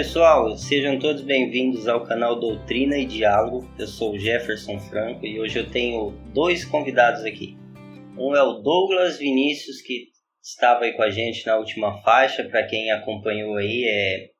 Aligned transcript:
pessoal, 0.00 0.56
sejam 0.56 0.98
todos 0.98 1.20
bem-vindos 1.20 1.86
ao 1.86 2.06
canal 2.06 2.40
Doutrina 2.40 2.96
e 2.96 3.04
Diálogo. 3.04 3.70
Eu 3.78 3.86
sou 3.86 4.12
o 4.14 4.18
Jefferson 4.18 4.78
Franco 4.78 5.26
e 5.26 5.38
hoje 5.38 5.58
eu 5.58 5.70
tenho 5.70 6.12
dois 6.32 6.64
convidados 6.64 7.22
aqui. 7.22 7.54
Um 8.16 8.34
é 8.34 8.42
o 8.42 8.62
Douglas 8.62 9.18
Vinícius, 9.18 9.82
que 9.82 10.06
estava 10.42 10.86
aí 10.86 10.94
com 10.94 11.02
a 11.02 11.10
gente 11.10 11.44
na 11.46 11.58
última 11.58 12.00
faixa. 12.00 12.42
Para 12.44 12.66
quem 12.66 12.90
acompanhou 12.90 13.56
aí, 13.56 13.84
é... 13.86 14.30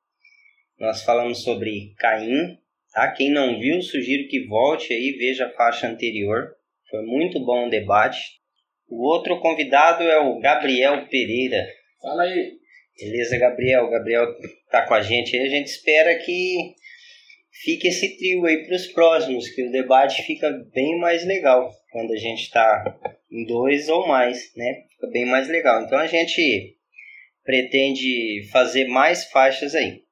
nós 0.78 1.02
falamos 1.02 1.42
sobre 1.42 1.92
Caim. 1.98 2.56
Tá? 2.94 3.12
Quem 3.12 3.30
não 3.30 3.60
viu, 3.60 3.82
sugiro 3.82 4.28
que 4.28 4.46
volte 4.46 4.90
aí 4.94 5.12
e 5.14 5.18
veja 5.18 5.44
a 5.44 5.52
faixa 5.52 5.86
anterior. 5.86 6.52
Foi 6.88 7.02
muito 7.02 7.38
bom 7.38 7.66
o 7.66 7.70
debate. 7.70 8.18
O 8.88 9.06
outro 9.06 9.38
convidado 9.40 10.04
é 10.04 10.18
o 10.20 10.40
Gabriel 10.40 11.06
Pereira. 11.06 11.66
Fala 12.00 12.22
aí. 12.22 12.59
Beleza, 13.00 13.38
Gabriel? 13.38 13.88
Gabriel 13.88 14.26
tá 14.70 14.86
com 14.86 14.94
a 14.94 15.00
gente 15.00 15.34
aí. 15.36 15.46
A 15.46 15.48
gente 15.48 15.68
espera 15.68 16.14
que 16.18 16.74
fique 17.64 17.88
esse 17.88 18.16
trio 18.18 18.44
aí 18.44 18.66
para 18.66 18.76
os 18.76 18.86
próximos, 18.88 19.48
que 19.48 19.62
o 19.62 19.72
debate 19.72 20.22
fica 20.22 20.50
bem 20.74 20.98
mais 20.98 21.24
legal 21.24 21.70
quando 21.90 22.12
a 22.12 22.16
gente 22.16 22.42
está 22.42 22.98
em 23.30 23.46
dois 23.46 23.88
ou 23.88 24.06
mais, 24.06 24.54
né? 24.54 24.84
Fica 24.90 25.06
bem 25.10 25.24
mais 25.24 25.48
legal. 25.48 25.82
Então 25.82 25.98
a 25.98 26.06
gente 26.06 26.76
pretende 27.42 28.46
fazer 28.52 28.86
mais 28.86 29.24
faixas 29.30 29.74
aí. 29.74 30.02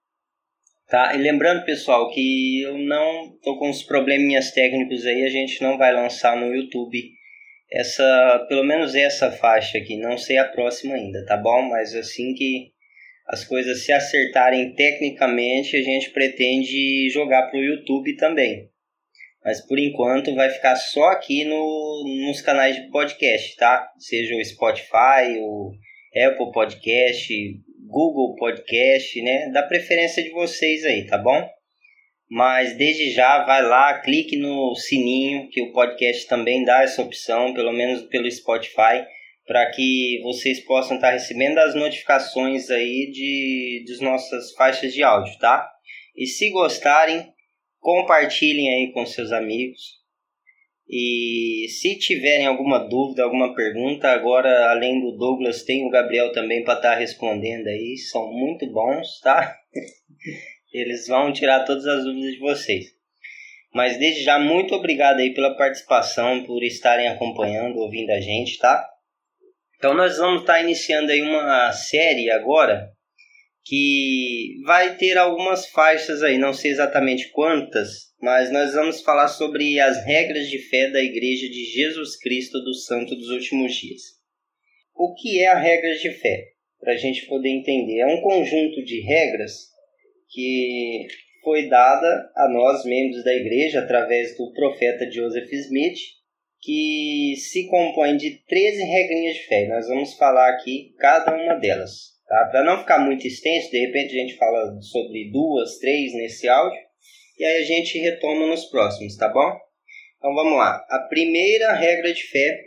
Tá? 0.88 1.14
E 1.14 1.18
lembrando, 1.18 1.66
pessoal, 1.66 2.10
que 2.10 2.62
eu 2.62 2.78
não 2.78 3.36
tô 3.42 3.58
com 3.58 3.68
uns 3.68 3.82
probleminhas 3.82 4.52
técnicos 4.52 5.04
aí, 5.04 5.22
a 5.22 5.28
gente 5.28 5.60
não 5.60 5.76
vai 5.76 5.92
lançar 5.92 6.34
no 6.34 6.54
YouTube 6.54 6.98
essa, 7.70 8.46
pelo 8.48 8.64
menos 8.64 8.94
essa 8.94 9.30
faixa 9.30 9.76
aqui, 9.76 9.98
não 9.98 10.16
sei 10.16 10.38
a 10.38 10.46
próxima 10.46 10.94
ainda, 10.94 11.24
tá 11.26 11.36
bom? 11.36 11.60
Mas 11.68 11.94
assim 11.94 12.32
que 12.32 12.72
as 13.28 13.44
coisas 13.44 13.84
se 13.84 13.92
acertarem 13.92 14.74
tecnicamente, 14.74 15.76
a 15.76 15.82
gente 15.82 16.10
pretende 16.10 17.10
jogar 17.10 17.42
para 17.50 17.60
o 17.60 17.62
YouTube 17.62 18.16
também. 18.16 18.70
Mas 19.44 19.60
por 19.66 19.78
enquanto 19.78 20.34
vai 20.34 20.48
ficar 20.48 20.76
só 20.76 21.04
aqui 21.10 21.44
no, 21.44 22.04
nos 22.26 22.40
canais 22.40 22.74
de 22.74 22.90
podcast, 22.90 23.54
tá? 23.56 23.86
Seja 23.98 24.34
o 24.34 24.44
Spotify, 24.44 25.38
o 25.40 25.72
Apple 26.26 26.52
Podcast, 26.52 27.34
Google 27.86 28.34
Podcast, 28.36 29.22
né? 29.22 29.50
Da 29.52 29.62
preferência 29.62 30.22
de 30.22 30.30
vocês 30.30 30.84
aí, 30.84 31.06
tá 31.06 31.18
bom? 31.18 31.46
Mas 32.30 32.76
desde 32.76 33.10
já 33.10 33.44
vai 33.44 33.62
lá, 33.62 34.00
clique 34.00 34.36
no 34.36 34.74
sininho, 34.74 35.48
que 35.50 35.62
o 35.62 35.72
podcast 35.72 36.26
também 36.26 36.64
dá 36.64 36.82
essa 36.82 37.02
opção, 37.02 37.54
pelo 37.54 37.72
menos 37.72 38.02
pelo 38.08 38.30
Spotify 38.30 39.06
para 39.48 39.70
que 39.70 40.20
vocês 40.22 40.60
possam 40.60 40.96
estar 40.96 41.08
tá 41.08 41.14
recebendo 41.14 41.56
as 41.56 41.74
notificações 41.74 42.68
aí 42.68 43.10
de, 43.10 43.82
de 43.86 44.04
nossas 44.04 44.52
faixas 44.52 44.92
de 44.92 45.02
áudio, 45.02 45.38
tá? 45.38 45.66
E 46.14 46.26
se 46.26 46.50
gostarem, 46.50 47.32
compartilhem 47.80 48.68
aí 48.68 48.92
com 48.92 49.06
seus 49.06 49.32
amigos. 49.32 49.96
E 50.86 51.66
se 51.68 51.98
tiverem 51.98 52.46
alguma 52.46 52.78
dúvida, 52.78 53.22
alguma 53.22 53.54
pergunta, 53.54 54.08
agora 54.08 54.70
além 54.70 55.00
do 55.00 55.16
Douglas, 55.16 55.62
tem 55.62 55.86
o 55.86 55.90
Gabriel 55.90 56.30
também 56.32 56.62
para 56.62 56.74
estar 56.74 56.92
tá 56.92 56.98
respondendo 56.98 57.68
aí, 57.68 57.96
são 57.96 58.30
muito 58.30 58.70
bons, 58.70 59.18
tá? 59.20 59.56
Eles 60.72 61.06
vão 61.08 61.32
tirar 61.32 61.64
todas 61.64 61.86
as 61.86 62.04
dúvidas 62.04 62.32
de 62.32 62.38
vocês. 62.38 62.86
Mas 63.72 63.98
desde 63.98 64.22
já, 64.24 64.38
muito 64.38 64.74
obrigado 64.74 65.20
aí 65.20 65.32
pela 65.32 65.56
participação, 65.56 66.44
por 66.44 66.62
estarem 66.62 67.08
acompanhando, 67.08 67.78
ouvindo 67.78 68.10
a 68.10 68.20
gente, 68.20 68.58
tá? 68.58 68.86
Então 69.78 69.94
nós 69.94 70.18
vamos 70.18 70.40
estar 70.40 70.54
tá 70.54 70.62
iniciando 70.62 71.12
aí 71.12 71.22
uma 71.22 71.72
série 71.72 72.28
agora 72.30 72.90
que 73.64 74.56
vai 74.64 74.96
ter 74.96 75.16
algumas 75.16 75.68
faixas 75.68 76.22
aí, 76.22 76.36
não 76.36 76.52
sei 76.52 76.72
exatamente 76.72 77.30
quantas, 77.30 78.08
mas 78.20 78.50
nós 78.50 78.74
vamos 78.74 79.02
falar 79.02 79.28
sobre 79.28 79.78
as 79.78 80.04
regras 80.04 80.48
de 80.48 80.58
fé 80.68 80.90
da 80.90 81.00
Igreja 81.00 81.48
de 81.48 81.64
Jesus 81.64 82.18
Cristo 82.18 82.58
do 82.60 82.74
Santo 82.74 83.14
dos 83.14 83.28
Últimos 83.28 83.74
Dias. 83.74 84.02
O 84.96 85.14
que 85.14 85.40
é 85.40 85.46
a 85.46 85.58
regra 85.58 85.94
de 85.94 86.10
fé? 86.10 86.44
Para 86.80 86.94
a 86.94 86.96
gente 86.96 87.26
poder 87.26 87.50
entender, 87.50 88.00
é 88.00 88.06
um 88.06 88.20
conjunto 88.20 88.82
de 88.84 89.00
regras 89.00 89.68
que 90.30 91.06
foi 91.44 91.68
dada 91.68 92.30
a 92.36 92.48
nós, 92.48 92.84
membros 92.84 93.22
da 93.22 93.34
igreja, 93.34 93.80
através 93.80 94.36
do 94.36 94.52
profeta 94.52 95.08
Joseph 95.10 95.52
Smith, 95.52 95.98
que 96.60 97.34
se 97.36 97.66
compõe 97.68 98.16
de 98.16 98.42
13 98.46 98.82
regrinhas 98.82 99.34
de 99.34 99.46
fé. 99.46 99.68
Nós 99.68 99.86
vamos 99.88 100.14
falar 100.14 100.50
aqui 100.50 100.94
cada 100.98 101.34
uma 101.36 101.54
delas. 101.54 102.18
Tá? 102.26 102.48
Para 102.50 102.64
não 102.64 102.80
ficar 102.80 102.98
muito 102.98 103.26
extenso, 103.26 103.70
de 103.70 103.78
repente 103.78 104.14
a 104.14 104.20
gente 104.20 104.36
fala 104.36 104.80
sobre 104.80 105.30
duas, 105.30 105.78
três 105.78 106.12
nesse 106.14 106.48
áudio 106.48 106.88
e 107.38 107.44
aí 107.44 107.62
a 107.62 107.64
gente 107.64 107.98
retoma 107.98 108.46
nos 108.48 108.64
próximos, 108.64 109.16
tá 109.16 109.28
bom? 109.28 109.56
Então 110.16 110.34
vamos 110.34 110.58
lá. 110.58 110.84
A 110.90 111.06
primeira 111.08 111.72
regra 111.72 112.12
de 112.12 112.22
fé: 112.24 112.60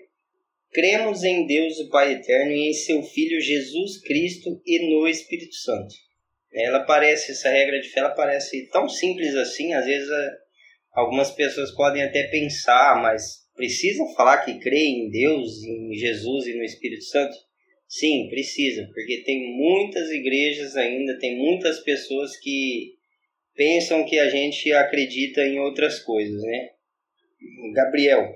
cremos 0.71 1.23
em 1.23 1.45
Deus, 1.45 1.77
o 1.79 1.89
Pai 1.89 2.13
Eterno, 2.13 2.51
e 2.53 2.69
em 2.69 2.73
seu 2.73 3.03
Filho 3.03 3.41
Jesus 3.41 4.01
Cristo 4.01 4.61
e 4.65 4.89
no 4.89 5.07
Espírito 5.07 5.55
Santo. 5.55 5.93
Ela 6.53 6.85
parece, 6.85 7.33
essa 7.33 7.49
regra 7.49 7.81
de 7.81 7.89
fé, 7.89 7.99
ela 7.99 8.11
parece 8.11 8.69
tão 8.69 8.87
simples 8.87 9.35
assim, 9.35 9.73
às 9.73 9.85
vezes 9.85 10.09
eh, 10.09 10.31
algumas 10.93 11.31
pessoas 11.31 11.71
podem 11.75 12.03
até 12.03 12.23
pensar, 12.27 13.01
mas 13.01 13.40
Precisa 13.61 14.03
falar 14.15 14.43
que 14.43 14.57
crê 14.57 14.87
em 14.87 15.07
Deus, 15.11 15.61
em 15.61 15.93
Jesus 15.93 16.47
e 16.47 16.55
no 16.55 16.63
Espírito 16.63 17.03
Santo? 17.03 17.37
Sim, 17.87 18.27
precisa, 18.27 18.89
porque 18.91 19.21
tem 19.23 19.55
muitas 19.55 20.09
igrejas 20.09 20.75
ainda, 20.75 21.19
tem 21.19 21.37
muitas 21.37 21.79
pessoas 21.81 22.35
que 22.37 22.95
pensam 23.53 24.03
que 24.03 24.17
a 24.17 24.27
gente 24.29 24.73
acredita 24.73 25.41
em 25.41 25.59
outras 25.59 25.99
coisas, 25.99 26.41
né? 26.41 26.69
Gabriel. 27.75 28.33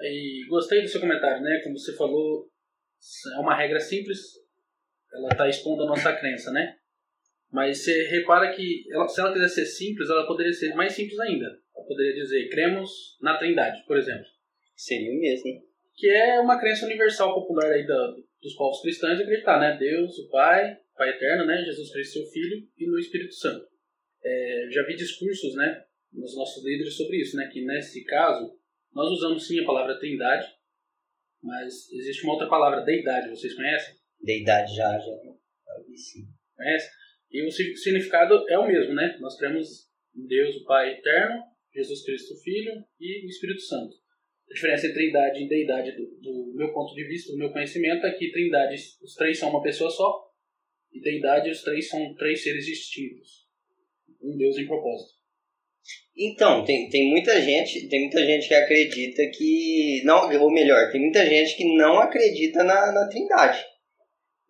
E 0.00 0.46
gostei 0.48 0.80
do 0.82 0.86
seu 0.86 1.00
comentário, 1.00 1.42
né? 1.42 1.60
Como 1.64 1.76
você 1.76 1.96
falou, 1.96 2.46
é 3.34 3.40
uma 3.40 3.56
regra 3.56 3.80
simples, 3.80 4.20
ela 5.12 5.30
está 5.32 5.48
expondo 5.48 5.82
a 5.82 5.88
nossa 5.88 6.12
crença, 6.12 6.52
né? 6.52 6.76
Mas 7.50 7.82
você 7.82 8.04
repara 8.10 8.54
que 8.54 8.84
ela, 8.92 9.08
se 9.08 9.20
ela 9.20 9.32
quiser 9.32 9.48
ser 9.48 9.66
simples, 9.66 10.08
ela 10.08 10.24
poderia 10.24 10.52
ser 10.52 10.72
mais 10.74 10.92
simples 10.92 11.18
ainda. 11.18 11.46
Ela 11.46 11.84
poderia 11.84 12.14
dizer, 12.14 12.48
cremos 12.48 13.18
na 13.20 13.36
Trindade, 13.36 13.84
por 13.84 13.98
exemplo. 13.98 14.37
Seria 14.78 15.10
o 15.10 15.18
mesmo. 15.18 15.60
Que 15.96 16.08
é 16.08 16.40
uma 16.40 16.58
crença 16.60 16.86
universal 16.86 17.34
popular 17.34 17.72
aí 17.72 17.84
da, 17.84 18.14
dos 18.40 18.54
povos 18.54 18.80
cristãos 18.80 19.20
acreditar, 19.20 19.58
né? 19.58 19.76
Deus, 19.76 20.16
o 20.20 20.30
Pai, 20.30 20.78
Pai 20.96 21.10
Eterno, 21.10 21.44
né? 21.46 21.64
Jesus 21.64 21.90
Cristo, 21.92 22.12
seu 22.12 22.26
Filho, 22.26 22.64
e 22.78 22.86
no 22.86 22.96
Espírito 22.96 23.34
Santo. 23.34 23.66
É, 24.24 24.68
já 24.70 24.84
vi 24.86 24.94
discursos, 24.94 25.56
né? 25.56 25.84
Nos 26.12 26.36
nossos 26.36 26.64
líderes 26.64 26.96
sobre 26.96 27.16
isso, 27.16 27.36
né? 27.36 27.50
Que 27.52 27.64
nesse 27.64 28.04
caso, 28.04 28.56
nós 28.94 29.10
usamos 29.10 29.48
sim 29.48 29.60
a 29.60 29.66
palavra 29.66 29.98
trindade, 29.98 30.46
mas 31.42 31.90
existe 31.92 32.22
uma 32.22 32.34
outra 32.34 32.48
palavra, 32.48 32.84
deidade, 32.84 33.30
vocês 33.30 33.54
conhecem? 33.54 33.96
Deidade 34.22 34.76
já, 34.76 34.96
já. 34.96 35.10
já 35.16 35.32
sim. 35.96 36.24
Conhece? 36.56 36.88
E 37.32 37.44
o 37.44 37.50
significado 37.50 38.44
é 38.48 38.56
o 38.56 38.66
mesmo, 38.66 38.94
né? 38.94 39.16
Nós 39.20 39.36
cremos 39.36 39.88
em 40.14 40.24
Deus, 40.24 40.54
o 40.54 40.64
Pai 40.64 40.92
Eterno, 40.92 41.42
Jesus 41.74 42.04
Cristo, 42.04 42.40
Filho 42.42 42.72
e 43.00 43.26
o 43.26 43.28
Espírito 43.28 43.60
Santo. 43.62 43.94
A 44.50 44.54
diferença 44.54 44.86
entre 44.86 45.02
trindade 45.02 45.44
e 45.44 45.48
deidade, 45.48 45.92
do, 45.92 46.06
do, 46.20 46.52
meu 46.54 46.72
ponto 46.72 46.94
de 46.94 47.04
vista, 47.04 47.32
do 47.32 47.38
meu 47.38 47.52
conhecimento, 47.52 48.06
é 48.06 48.12
que 48.12 48.32
trindade, 48.32 48.74
os 49.02 49.14
três 49.14 49.38
são 49.38 49.50
uma 49.50 49.62
pessoa 49.62 49.90
só, 49.90 50.28
e 50.92 51.00
deidade, 51.00 51.50
os 51.50 51.62
três 51.62 51.88
são 51.88 52.14
três 52.14 52.42
seres 52.42 52.64
distintos. 52.64 53.46
Um 54.22 54.36
Deus 54.36 54.56
em 54.58 54.66
propósito. 54.66 55.18
Então, 56.16 56.64
tem, 56.64 56.88
tem 56.88 57.10
muita 57.10 57.40
gente, 57.40 57.88
tem 57.88 58.00
muita 58.00 58.24
gente 58.26 58.48
que 58.48 58.54
acredita 58.54 59.22
que. 59.32 60.02
Não, 60.04 60.28
ou 60.42 60.50
melhor, 60.50 60.90
tem 60.90 61.00
muita 61.00 61.24
gente 61.24 61.56
que 61.56 61.76
não 61.76 62.00
acredita 62.00 62.64
na, 62.64 62.92
na 62.92 63.08
trindade. 63.08 63.64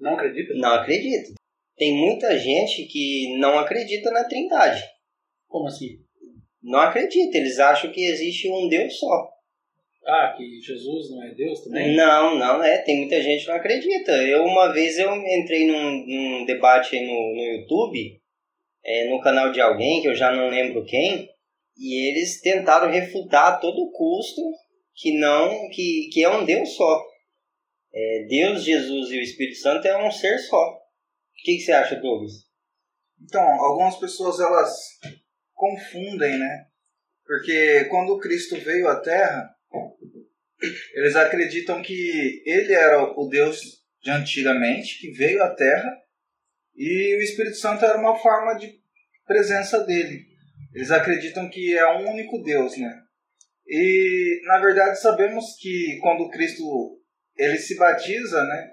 Não 0.01 0.15
acredita? 0.15 0.55
Não 0.55 0.75
acredita. 0.75 1.35
Tem 1.77 1.95
muita 1.95 2.39
gente 2.39 2.87
que 2.87 3.37
não 3.39 3.59
acredita 3.59 4.11
na 4.11 4.25
trindade. 4.25 4.83
Como 5.47 5.67
assim? 5.67 5.99
Não 6.63 6.81
acredita, 6.81 7.37
eles 7.37 7.59
acham 7.59 7.93
que 7.93 8.05
existe 8.05 8.51
um 8.51 8.69
Deus 8.69 8.99
só. 8.99 9.29
Ah, 10.09 10.33
que 10.35 10.59
Jesus 10.59 11.11
não 11.11 11.23
é 11.23 11.35
Deus 11.35 11.61
também? 11.61 11.95
Não, 11.95 12.35
não 12.39 12.65
é. 12.65 12.79
Tem 12.79 13.01
muita 13.01 13.21
gente 13.21 13.43
que 13.43 13.49
não 13.49 13.57
acredita. 13.57 14.13
Eu, 14.13 14.43
uma 14.45 14.73
vez, 14.73 14.99
eu 14.99 15.15
entrei 15.15 15.67
num, 15.67 16.07
num 16.07 16.47
debate 16.47 16.99
no, 16.99 17.35
no 17.35 17.43
YouTube, 17.43 18.19
é, 18.83 19.11
no 19.11 19.21
canal 19.21 19.53
de 19.53 19.61
alguém, 19.61 20.01
que 20.01 20.09
eu 20.09 20.15
já 20.15 20.33
não 20.33 20.49
lembro 20.49 20.83
quem, 20.87 21.29
e 21.77 22.09
eles 22.09 22.41
tentaram 22.41 22.91
refutar 22.91 23.49
a 23.49 23.57
todo 23.59 23.93
custo 23.93 24.41
que 24.95 25.13
não, 25.19 25.69
que, 25.69 26.09
que 26.11 26.25
é 26.25 26.31
um 26.31 26.47
Deus 26.47 26.75
só. 26.75 27.05
É, 27.93 28.25
Deus, 28.27 28.65
Jesus 28.65 29.11
e 29.11 29.19
o 29.19 29.23
Espírito 29.23 29.59
Santo 29.59 29.87
é 29.87 30.07
um 30.07 30.11
ser 30.11 30.39
só. 30.39 30.71
O 30.71 31.43
que, 31.45 31.57
que 31.57 31.61
você 31.61 31.73
acha, 31.73 31.97
Douglas? 31.97 32.33
Então, 33.23 33.43
algumas 33.43 33.97
pessoas 33.97 34.41
elas 34.41 34.75
confundem, 35.53 36.39
né? 36.39 36.67
Porque 37.27 37.85
quando 37.91 38.19
Cristo 38.19 38.57
veio 38.57 38.89
à 38.89 39.01
Terra, 39.01 39.55
eles 40.95 41.17
acreditam 41.17 41.83
que 41.83 42.43
ele 42.45 42.73
era 42.73 43.03
o 43.03 43.29
Deus 43.29 43.61
de 44.03 44.11
antigamente, 44.11 44.99
que 45.01 45.11
veio 45.11 45.43
à 45.43 45.55
Terra, 45.55 45.91
e 46.77 47.17
o 47.17 47.23
Espírito 47.23 47.57
Santo 47.57 47.85
era 47.85 47.99
uma 47.99 48.17
forma 48.17 48.55
de 48.55 48.73
presença 49.27 49.85
dele. 49.85 50.27
Eles 50.75 50.91
acreditam 50.91 51.49
que 51.49 51.77
é 51.77 51.87
um 51.99 52.11
único 52.11 52.43
Deus, 52.43 52.77
né? 52.77 52.93
E 53.67 54.41
na 54.45 54.59
verdade 54.59 55.01
sabemos 55.01 55.57
que 55.61 55.99
quando 56.01 56.31
Cristo 56.31 56.65
ele 57.37 57.59
se 57.59 57.77
batiza, 57.77 58.43
né? 58.45 58.71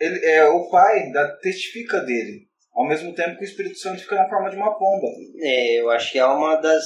Ele 0.00 0.24
é 0.26 0.44
o 0.46 0.68
Pai 0.68 1.10
da, 1.12 1.36
testifica 1.36 2.00
dele, 2.00 2.48
ao 2.72 2.86
mesmo 2.86 3.14
tempo 3.14 3.36
que 3.36 3.44
o 3.44 3.48
Espírito 3.48 3.78
Santo 3.78 4.02
fica 4.02 4.16
na 4.16 4.28
forma 4.28 4.50
de 4.50 4.56
uma 4.56 4.76
pomba. 4.76 5.06
É, 5.40 5.80
eu 5.80 5.90
acho 5.90 6.12
que 6.12 6.18
é 6.18 6.26
uma 6.26 6.56
das 6.56 6.84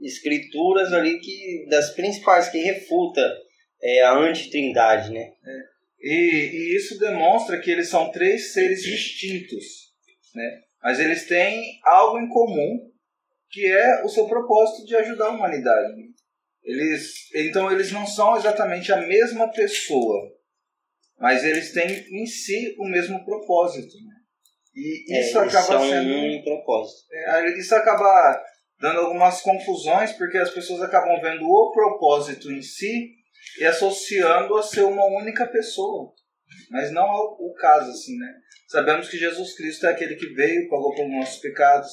escrituras 0.00 0.92
ali 0.92 1.18
que 1.20 1.66
das 1.68 1.94
principais 1.94 2.48
que 2.48 2.58
refuta 2.58 3.20
é, 3.82 4.02
a 4.02 4.18
antitrindade, 4.18 5.12
né? 5.12 5.20
É. 5.20 5.78
E, 6.00 6.12
e 6.12 6.76
isso 6.76 6.98
demonstra 6.98 7.60
que 7.60 7.70
eles 7.70 7.88
são 7.88 8.10
três 8.10 8.52
seres 8.52 8.82
distintos, 8.82 9.92
né? 10.34 10.62
Mas 10.82 11.00
eles 11.00 11.26
têm 11.26 11.80
algo 11.84 12.18
em 12.18 12.28
comum, 12.28 12.90
que 13.50 13.66
é 13.66 14.04
o 14.04 14.08
seu 14.08 14.26
propósito 14.26 14.86
de 14.86 14.94
ajudar 14.96 15.26
a 15.26 15.30
humanidade. 15.30 15.94
Eles, 16.62 17.34
então 17.34 17.70
eles 17.72 17.90
não 17.90 18.06
são 18.06 18.36
exatamente 18.36 18.92
a 18.92 18.98
mesma 18.98 19.50
pessoa, 19.50 20.30
mas 21.18 21.44
eles 21.44 21.72
têm 21.72 22.06
em 22.10 22.26
si 22.26 22.76
o 22.78 22.84
mesmo 22.84 23.24
propósito. 23.24 23.94
Né? 24.04 24.14
E 24.74 25.14
é, 25.14 25.20
isso 25.20 25.38
acaba 25.38 25.80
sendo 25.80 26.14
um 26.14 26.42
propósito. 26.42 27.06
É, 27.10 27.58
isso 27.58 27.74
acaba 27.74 28.44
dando 28.80 29.00
algumas 29.00 29.40
confusões 29.40 30.12
porque 30.12 30.38
as 30.38 30.50
pessoas 30.50 30.82
acabam 30.82 31.20
vendo 31.20 31.44
o 31.44 31.72
propósito 31.72 32.52
em 32.52 32.62
si 32.62 33.16
e 33.58 33.64
associando 33.64 34.56
a 34.56 34.62
ser 34.62 34.82
uma 34.82 35.04
única 35.20 35.46
pessoa. 35.46 36.12
Mas 36.70 36.90
não 36.92 37.02
é 37.02 37.16
o 37.38 37.54
caso, 37.54 37.90
assim, 37.90 38.16
né? 38.18 38.34
Sabemos 38.68 39.08
que 39.08 39.16
Jesus 39.16 39.56
Cristo 39.56 39.86
é 39.86 39.90
aquele 39.90 40.16
que 40.16 40.32
veio, 40.34 40.68
pagou 40.68 40.94
pelos 40.94 41.12
nossos 41.12 41.40
pecados. 41.40 41.88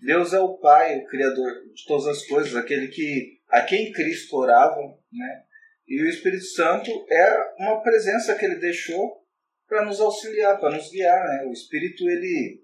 Deus 0.00 0.32
é 0.32 0.40
o 0.40 0.58
Pai, 0.58 0.98
o 0.98 1.06
Criador 1.06 1.52
de 1.74 1.84
todas 1.86 2.06
as 2.06 2.26
coisas, 2.26 2.54
aquele 2.54 2.88
que 2.88 3.38
a 3.48 3.62
quem 3.62 3.92
Cristo 3.92 4.36
orava, 4.36 4.80
né? 5.12 5.42
E 5.86 6.02
o 6.02 6.08
Espírito 6.08 6.44
Santo 6.44 6.90
é 7.10 7.54
uma 7.58 7.82
presença 7.82 8.34
que 8.34 8.44
ele 8.44 8.56
deixou 8.56 9.20
para 9.66 9.84
nos 9.84 10.00
auxiliar, 10.00 10.58
para 10.58 10.76
nos 10.76 10.90
guiar, 10.90 11.24
né? 11.26 11.44
O 11.46 11.52
Espírito 11.52 12.08
ele 12.08 12.62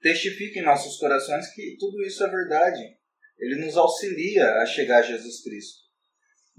testifica 0.00 0.58
em 0.58 0.64
nossos 0.64 0.96
corações 0.96 1.52
que 1.54 1.76
tudo 1.78 2.02
isso 2.02 2.24
é 2.24 2.28
verdade. 2.30 2.80
Ele 3.38 3.64
nos 3.64 3.76
auxilia 3.76 4.46
a 4.56 4.66
chegar 4.66 4.98
a 4.98 5.02
Jesus 5.02 5.42
Cristo. 5.42 5.89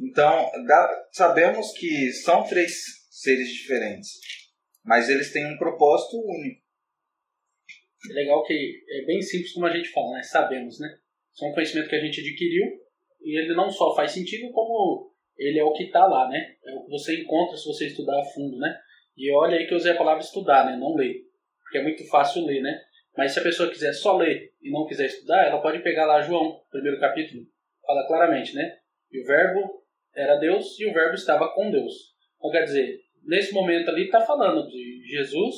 Então, 0.02 0.50
sabemos 1.12 1.72
que 1.74 2.12
são 2.12 2.44
três 2.44 2.74
seres 3.12 3.48
diferentes, 3.50 4.10
mas 4.84 5.08
eles 5.10 5.32
têm 5.32 5.46
um 5.46 5.58
propósito 5.58 6.18
único. 6.18 6.62
É 8.10 8.14
legal 8.14 8.44
que 8.44 8.54
é 8.54 9.06
bem 9.06 9.22
simples 9.22 9.54
como 9.54 9.68
a 9.68 9.78
gente 9.78 9.90
fala, 9.90 10.14
né? 10.14 10.24
Sabemos, 10.24 10.80
né? 10.80 10.88
Isso 11.32 11.46
é 11.46 11.50
um 11.50 11.54
conhecimento 11.54 11.88
que 11.88 11.96
a 11.96 12.04
gente 12.04 12.20
adquiriu 12.20 12.66
e 13.22 13.40
ele 13.40 13.54
não 13.54 13.70
só 13.70 13.96
faz 13.96 14.12
sentido, 14.12 14.52
como 14.52 15.14
ele 15.38 15.60
é 15.60 15.64
o 15.64 15.74
que 15.74 15.84
está 15.84 16.08
lá, 16.08 16.28
né? 16.28 16.56
É 16.66 16.74
o 16.74 16.84
que 16.84 16.90
você 16.90 17.22
encontra 17.22 17.56
se 17.56 17.66
você 17.66 17.86
estudar 17.86 18.20
a 18.20 18.26
fundo, 18.26 18.58
né? 18.58 18.76
E 19.16 19.32
olha 19.32 19.56
aí 19.56 19.68
que 19.68 19.74
eu 19.74 19.78
usei 19.78 19.92
a 19.92 19.98
palavra 19.98 20.24
estudar, 20.24 20.66
né? 20.66 20.76
Não 20.78 20.96
ler. 20.96 21.14
Porque 21.62 21.78
é 21.78 21.84
muito 21.84 22.08
fácil 22.08 22.44
ler, 22.44 22.62
né? 22.62 22.82
Mas 23.16 23.34
se 23.34 23.40
a 23.40 23.44
pessoa 23.44 23.70
quiser 23.70 23.94
só 23.94 24.18
ler 24.18 24.52
e 24.62 24.72
não 24.72 24.88
quiser 24.88 25.06
estudar, 25.06 25.46
ela 25.46 25.62
pode 25.62 25.84
pegar 25.84 26.08
lá 26.08 26.22
João, 26.22 26.60
primeiro 26.72 27.00
capítulo, 27.00 27.46
fala 27.86 28.08
claramente, 28.08 28.56
né? 28.56 28.78
E 29.12 29.22
o 29.22 29.26
verbo 29.26 29.81
era 30.16 30.38
Deus 30.38 30.80
e 30.80 30.86
o 30.86 30.94
verbo 30.94 31.16
estava 31.16 31.54
com 31.54 31.72
Deus. 31.72 31.94
Então 32.38 32.52
quer 32.52 32.64
dizer, 32.64 33.00
nesse 33.24 33.54
momento 33.54 33.90
ali 33.90 34.06
está 34.06 34.22
falando 34.22 34.68
de 34.68 35.04
Jesus, 35.06 35.56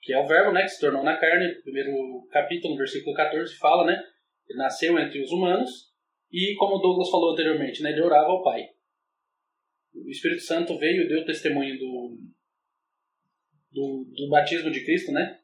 que 0.00 0.12
é 0.12 0.18
o 0.18 0.26
verbo, 0.26 0.52
né? 0.52 0.62
Que 0.62 0.68
se 0.68 0.80
tornou 0.80 1.02
na 1.02 1.16
carne, 1.16 1.54
primeiro 1.62 2.26
capítulo, 2.30 2.76
versículo 2.76 3.14
14, 3.14 3.56
fala, 3.56 3.86
né? 3.86 4.02
Ele 4.48 4.58
nasceu 4.58 4.98
entre 4.98 5.20
os 5.20 5.30
humanos 5.30 5.70
e, 6.30 6.54
como 6.58 6.78
Douglas 6.78 7.10
falou 7.10 7.32
anteriormente, 7.32 7.82
né? 7.82 7.90
Ele 7.90 8.02
orava 8.02 8.28
ao 8.28 8.42
Pai. 8.42 8.64
O 9.94 10.10
Espírito 10.10 10.42
Santo 10.42 10.78
veio 10.78 11.02
e 11.02 11.08
deu 11.08 11.24
testemunho 11.24 11.78
do, 11.78 12.18
do, 13.72 14.04
do 14.14 14.28
batismo 14.28 14.70
de 14.70 14.84
Cristo, 14.84 15.10
né? 15.10 15.40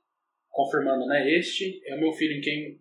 confirmando, 0.52 1.06
né? 1.06 1.28
Este 1.32 1.80
é 1.86 1.96
o 1.96 2.00
meu 2.00 2.12
filho 2.12 2.36
em 2.36 2.40
quem, 2.40 2.78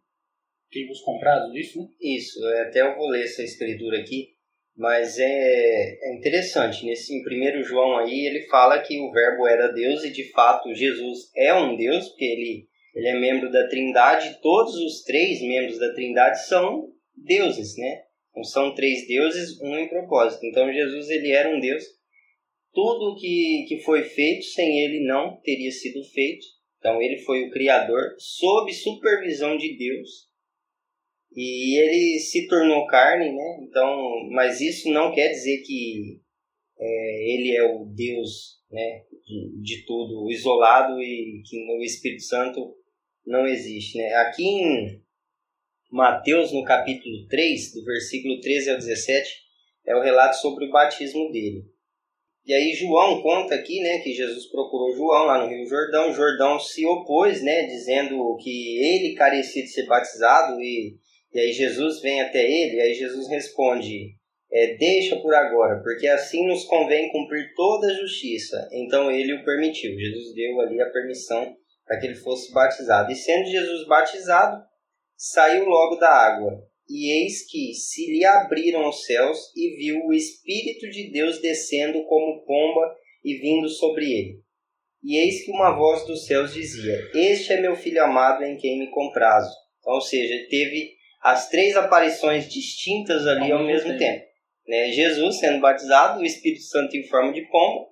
quem 0.69 0.87
vos 0.87 1.01
comprado, 1.01 1.57
isso, 1.57 1.79
né? 1.79 1.87
Isso, 1.99 2.45
é, 2.45 2.67
até 2.67 2.81
eu 2.81 2.95
vou 2.95 3.09
ler 3.09 3.23
essa 3.23 3.41
escritura 3.41 3.99
aqui, 3.99 4.35
mas 4.75 5.19
é, 5.19 5.25
é 5.25 6.15
interessante, 6.15 6.85
nesse 6.85 7.13
em 7.13 7.21
1 7.21 7.63
João 7.63 7.97
aí, 7.97 8.25
ele 8.25 8.47
fala 8.47 8.79
que 8.79 8.99
o 8.99 9.11
verbo 9.11 9.47
era 9.47 9.71
Deus 9.71 10.03
e 10.03 10.11
de 10.11 10.31
fato 10.31 10.73
Jesus 10.73 11.29
é 11.35 11.53
um 11.53 11.75
Deus, 11.75 12.09
porque 12.09 12.25
ele, 12.25 12.67
ele 12.95 13.07
é 13.07 13.19
membro 13.19 13.51
da 13.51 13.67
trindade, 13.67 14.39
todos 14.41 14.75
os 14.75 15.03
três 15.03 15.41
membros 15.41 15.77
da 15.77 15.93
trindade 15.93 16.45
são 16.47 16.89
deuses, 17.15 17.77
né? 17.77 18.03
Então, 18.31 18.43
são 18.43 18.73
três 18.73 19.07
deuses, 19.07 19.59
um 19.61 19.77
em 19.77 19.89
propósito. 19.89 20.45
Então 20.45 20.71
Jesus 20.71 21.09
ele 21.09 21.31
era 21.31 21.53
um 21.53 21.59
Deus. 21.59 21.83
Tudo 22.73 23.19
que, 23.19 23.65
que 23.67 23.79
foi 23.79 24.03
feito 24.03 24.43
sem 24.45 24.81
ele 24.81 25.05
não 25.05 25.37
teria 25.41 25.71
sido 25.71 26.01
feito. 26.05 26.45
Então 26.79 27.01
ele 27.01 27.17
foi 27.19 27.43
o 27.43 27.51
criador 27.51 28.15
sob 28.17 28.73
supervisão 28.73 29.57
de 29.57 29.77
Deus. 29.77 30.30
E 31.33 31.79
ele 31.79 32.19
se 32.19 32.47
tornou 32.47 32.85
carne, 32.87 33.31
né? 33.31 33.59
Então, 33.61 34.29
mas 34.31 34.59
isso 34.59 34.89
não 34.91 35.13
quer 35.13 35.29
dizer 35.29 35.61
que 35.61 36.19
é, 36.77 37.33
ele 37.33 37.55
é 37.55 37.63
o 37.63 37.85
Deus, 37.85 38.59
né, 38.69 39.03
de, 39.25 39.61
de 39.61 39.85
tudo, 39.85 40.29
isolado 40.29 41.01
e 41.01 41.41
que 41.45 41.57
o 41.57 41.83
Espírito 41.83 42.23
Santo 42.23 42.75
não 43.25 43.47
existe, 43.47 43.97
né? 43.97 44.13
Aqui 44.15 44.43
em 44.43 45.01
Mateus, 45.91 46.51
no 46.51 46.63
capítulo 46.63 47.27
3, 47.27 47.73
do 47.73 47.85
versículo 47.85 48.39
13 48.41 48.71
ao 48.71 48.77
17, 48.77 49.29
é 49.85 49.95
o 49.95 50.01
relato 50.01 50.35
sobre 50.37 50.65
o 50.65 50.71
batismo 50.71 51.31
dele. 51.31 51.63
E 52.45 52.53
aí 52.53 52.73
João 52.73 53.21
conta 53.21 53.53
aqui, 53.53 53.79
né, 53.81 53.99
que 53.99 54.13
Jesus 54.13 54.47
procurou 54.47 54.95
João 54.95 55.25
lá 55.25 55.43
no 55.43 55.49
Rio 55.49 55.65
Jordão. 55.65 56.13
Jordão 56.13 56.59
se 56.59 56.85
opôs, 56.85 57.43
né, 57.43 57.67
dizendo 57.67 58.35
que 58.37 58.77
ele 58.83 59.13
carecia 59.13 59.61
de 59.61 59.69
ser 59.69 59.85
batizado 59.85 60.59
e, 60.59 60.97
e 61.33 61.39
aí 61.39 61.53
Jesus 61.53 62.01
vem 62.01 62.21
até 62.21 62.43
ele. 62.43 62.77
E 62.77 62.81
aí 62.81 62.93
Jesus 62.93 63.29
responde: 63.29 64.15
é, 64.51 64.75
deixa 64.75 65.15
por 65.17 65.33
agora, 65.33 65.81
porque 65.81 66.07
assim 66.07 66.45
nos 66.45 66.65
convém 66.65 67.11
cumprir 67.11 67.53
toda 67.55 67.87
a 67.87 67.93
justiça. 67.93 68.67
Então 68.71 69.09
ele 69.09 69.33
o 69.33 69.45
permitiu. 69.45 69.97
Jesus 69.97 70.33
deu 70.35 70.59
ali 70.59 70.81
a 70.81 70.89
permissão 70.89 71.55
para 71.85 71.99
que 71.99 72.07
ele 72.07 72.15
fosse 72.15 72.51
batizado. 72.51 73.11
E 73.11 73.15
sendo 73.15 73.49
Jesus 73.49 73.87
batizado, 73.87 74.61
saiu 75.15 75.65
logo 75.65 75.95
da 75.95 76.09
água. 76.09 76.51
E 76.89 77.23
eis 77.23 77.49
que 77.49 77.73
se 77.73 78.11
lhe 78.11 78.25
abriram 78.25 78.89
os 78.89 79.05
céus 79.05 79.37
e 79.55 79.77
viu 79.77 80.05
o 80.05 80.13
Espírito 80.13 80.89
de 80.89 81.09
Deus 81.09 81.39
descendo 81.39 82.03
como 82.05 82.43
pomba 82.45 82.93
e 83.23 83.35
vindo 83.35 83.69
sobre 83.69 84.05
ele. 84.05 84.41
E 85.01 85.17
eis 85.17 85.45
que 85.45 85.51
uma 85.51 85.73
voz 85.73 86.05
dos 86.05 86.25
céus 86.25 86.53
dizia: 86.53 86.93
Este 87.15 87.53
é 87.53 87.61
meu 87.61 87.75
filho 87.77 88.03
amado 88.03 88.43
em 88.43 88.57
quem 88.57 88.79
me 88.79 88.91
comprazo. 88.91 89.49
Então, 89.79 89.93
ou 89.93 90.01
seja, 90.01 90.35
teve 90.49 90.91
as 91.21 91.49
três 91.49 91.75
aparições 91.75 92.49
distintas 92.49 93.27
ali 93.27 93.51
ao, 93.51 93.59
ao 93.59 93.65
mesmo 93.65 93.89
tempo. 93.89 93.99
tempo. 93.99 94.25
Né? 94.67 94.91
Jesus 94.91 95.39
sendo 95.39 95.59
batizado, 95.59 96.19
o 96.19 96.25
Espírito 96.25 96.63
Santo 96.63 96.95
em 96.95 97.07
forma 97.07 97.31
de 97.31 97.41
pomba 97.49 97.87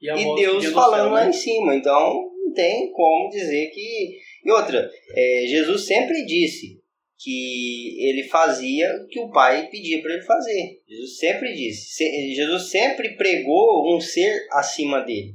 e, 0.00 0.10
e 0.10 0.34
Deus 0.36 0.66
falando 0.66 0.96
céu, 0.96 1.04
né? 1.04 1.20
lá 1.20 1.28
em 1.28 1.32
cima. 1.32 1.74
Então, 1.74 2.30
não 2.44 2.52
tem 2.52 2.90
como 2.92 3.30
dizer 3.30 3.70
que. 3.70 4.18
E 4.44 4.50
outra, 4.50 4.90
é, 5.16 5.44
Jesus 5.46 5.86
sempre 5.86 6.24
disse: 6.26 6.84
que 7.24 7.96
ele 8.06 8.24
fazia 8.24 8.86
o 9.02 9.08
que 9.08 9.18
o 9.18 9.30
pai 9.30 9.68
pedia 9.70 10.02
para 10.02 10.12
ele 10.12 10.22
fazer. 10.22 10.82
Jesus 10.86 11.18
sempre 11.18 11.54
disse, 11.54 12.34
Jesus 12.34 12.70
sempre 12.70 13.16
pregou 13.16 13.96
um 13.96 14.00
ser 14.00 14.46
acima 14.52 15.00
dele. 15.00 15.34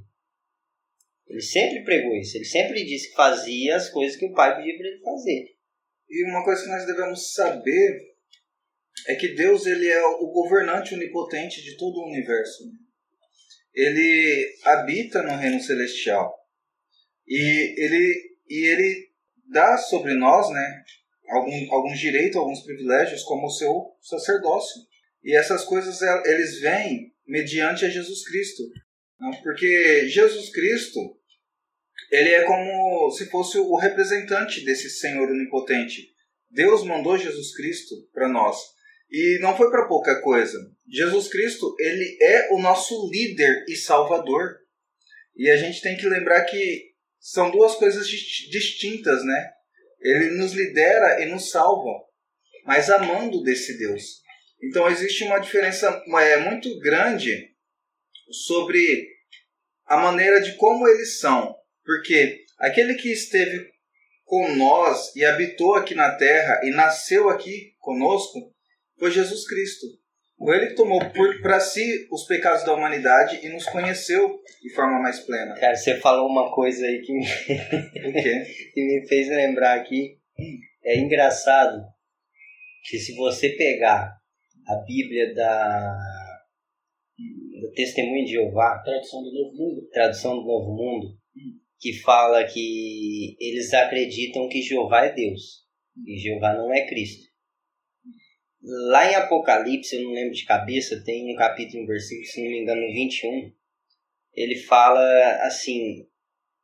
Ele 1.27 1.41
sempre 1.41 1.83
pregou 1.83 2.15
isso, 2.15 2.37
ele 2.37 2.45
sempre 2.45 2.83
disse 2.85 3.09
que 3.09 3.15
fazia 3.15 3.75
as 3.75 3.89
coisas 3.89 4.15
que 4.17 4.25
o 4.25 4.33
pai 4.33 4.55
pedia 4.55 4.77
para 4.77 4.87
ele 4.87 5.01
fazer. 5.01 5.58
E 6.09 6.25
uma 6.25 6.43
coisa 6.43 6.63
que 6.63 6.69
nós 6.69 6.85
devemos 6.85 7.33
saber 7.33 8.09
é 9.07 9.15
que 9.15 9.35
Deus 9.35 9.65
ele 9.65 9.87
é 9.87 10.05
o 10.05 10.27
governante 10.31 10.93
onipotente 10.93 11.61
de 11.61 11.77
todo 11.77 11.97
o 11.97 12.07
universo. 12.07 12.63
Ele 13.73 14.51
habita 14.63 15.21
no 15.21 15.35
reino 15.37 15.61
celestial. 15.61 16.35
E 17.27 17.75
ele, 17.77 18.37
e 18.49 18.65
ele 18.65 19.09
dá 19.47 19.77
sobre 19.77 20.15
nós, 20.15 20.49
né, 20.49 20.83
algum, 21.29 21.73
alguns 21.73 21.99
direitos, 21.99 22.37
alguns 22.37 22.63
privilégios, 22.63 23.23
como 23.23 23.47
o 23.47 23.51
seu 23.51 23.95
sacerdócio. 24.01 24.81
E 25.23 25.35
essas 25.35 25.63
coisas 25.63 26.01
eles 26.25 26.59
vêm 26.59 27.13
mediante 27.27 27.85
a 27.85 27.89
Jesus 27.89 28.27
Cristo. 28.27 28.63
Porque 29.43 30.07
Jesus 30.07 30.49
Cristo, 30.51 31.18
ele 32.11 32.29
é 32.29 32.43
como 32.45 33.11
se 33.11 33.29
fosse 33.29 33.57
o 33.57 33.75
representante 33.75 34.63
desse 34.63 34.89
Senhor 34.89 35.29
onipotente. 35.29 36.09
Deus 36.49 36.83
mandou 36.83 37.17
Jesus 37.17 37.55
Cristo 37.55 37.95
para 38.13 38.27
nós. 38.27 38.57
E 39.11 39.39
não 39.41 39.57
foi 39.57 39.69
para 39.71 39.87
pouca 39.87 40.21
coisa. 40.21 40.57
Jesus 40.87 41.27
Cristo, 41.27 41.75
ele 41.79 42.17
é 42.21 42.53
o 42.53 42.59
nosso 42.59 43.09
líder 43.11 43.65
e 43.67 43.75
salvador. 43.75 44.57
E 45.35 45.49
a 45.49 45.57
gente 45.57 45.81
tem 45.81 45.97
que 45.97 46.07
lembrar 46.07 46.43
que 46.45 46.89
são 47.19 47.51
duas 47.51 47.75
coisas 47.75 48.07
distintas, 48.07 49.23
né? 49.23 49.51
Ele 50.01 50.37
nos 50.37 50.53
lidera 50.53 51.21
e 51.21 51.25
nos 51.25 51.49
salva, 51.49 52.05
mas 52.65 52.89
amando 52.89 53.43
desse 53.43 53.77
Deus. 53.77 54.21
Então 54.63 54.89
existe 54.89 55.23
uma 55.23 55.39
diferença 55.39 56.03
é, 56.19 56.37
muito 56.37 56.79
grande 56.79 57.53
sobre 58.31 59.07
a 59.85 59.97
maneira 59.97 60.39
de 60.39 60.55
como 60.55 60.87
eles 60.87 61.19
são. 61.19 61.55
Porque 61.89 62.45
aquele 62.59 62.93
que 62.93 63.11
esteve 63.11 63.67
com 64.23 64.53
nós 64.55 65.15
e 65.15 65.25
habitou 65.25 65.73
aqui 65.73 65.95
na 65.95 66.11
terra 66.17 66.61
e 66.63 66.69
nasceu 66.69 67.29
aqui 67.29 67.73
conosco 67.79 68.53
foi 68.99 69.09
Jesus 69.09 69.47
Cristo. 69.47 69.87
Foi 70.37 70.57
ele 70.57 70.67
que 70.67 70.75
tomou 70.75 70.99
para 71.41 71.59
si 71.59 72.07
os 72.11 72.27
pecados 72.27 72.63
da 72.63 72.75
humanidade 72.75 73.43
e 73.43 73.49
nos 73.49 73.65
conheceu 73.65 74.39
de 74.61 74.71
forma 74.75 74.99
mais 74.99 75.21
plena. 75.21 75.55
Cara, 75.55 75.75
você 75.75 75.99
falou 75.99 76.29
uma 76.29 76.53
coisa 76.53 76.85
aí 76.85 77.01
que 77.01 77.11
me, 77.11 77.25
que 78.71 78.81
me 78.85 79.07
fez 79.07 79.27
lembrar 79.27 79.79
aqui. 79.79 80.19
É 80.83 80.95
engraçado 80.95 81.81
que 82.87 82.99
se 82.99 83.15
você 83.15 83.49
pegar 83.49 84.15
a 84.67 84.75
Bíblia 84.85 85.33
da, 85.33 85.97
do 87.59 87.71
Testemunho 87.73 88.25
de 88.25 88.33
Jeová, 88.33 88.77
tradução 88.77 89.23
do 89.23 89.33
Novo 89.33 89.57
Mundo, 89.57 89.89
tradução 89.91 90.35
do 90.35 90.45
Novo 90.45 90.71
Mundo, 90.71 91.18
que 91.79 91.93
fala 92.01 92.43
que 92.43 93.37
eles 93.39 93.73
acreditam 93.73 94.49
que 94.49 94.61
Jeová 94.61 95.05
é 95.05 95.13
Deus 95.13 95.65
e 96.05 96.17
Jeová 96.17 96.53
não 96.53 96.73
é 96.73 96.87
Cristo. 96.87 97.29
Lá 98.61 99.09
em 99.09 99.15
Apocalipse, 99.15 99.95
eu 99.95 100.03
não 100.03 100.11
lembro 100.11 100.33
de 100.33 100.45
cabeça, 100.45 101.01
tem 101.05 101.33
um 101.33 101.37
capítulo, 101.37 101.83
um 101.83 101.87
versículo, 101.87 102.25
se 102.25 102.43
não 102.43 102.51
me 102.51 102.61
engano, 102.61 102.81
no 102.81 102.91
21, 102.91 103.53
ele 104.33 104.55
fala 104.55 105.01
assim: 105.45 106.05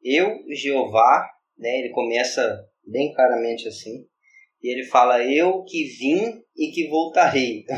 Eu, 0.03 0.29
Jeová, 0.53 1.25
né, 1.57 1.79
ele 1.79 1.89
começa 1.91 2.67
bem 2.86 3.13
claramente 3.13 3.67
assim, 3.69 4.05
e 4.62 4.74
ele 4.74 4.84
fala: 4.84 5.24
Eu 5.24 5.63
que 5.63 5.86
vim 5.86 6.43
e 6.57 6.72
que 6.72 6.88
voltarei. 6.89 7.63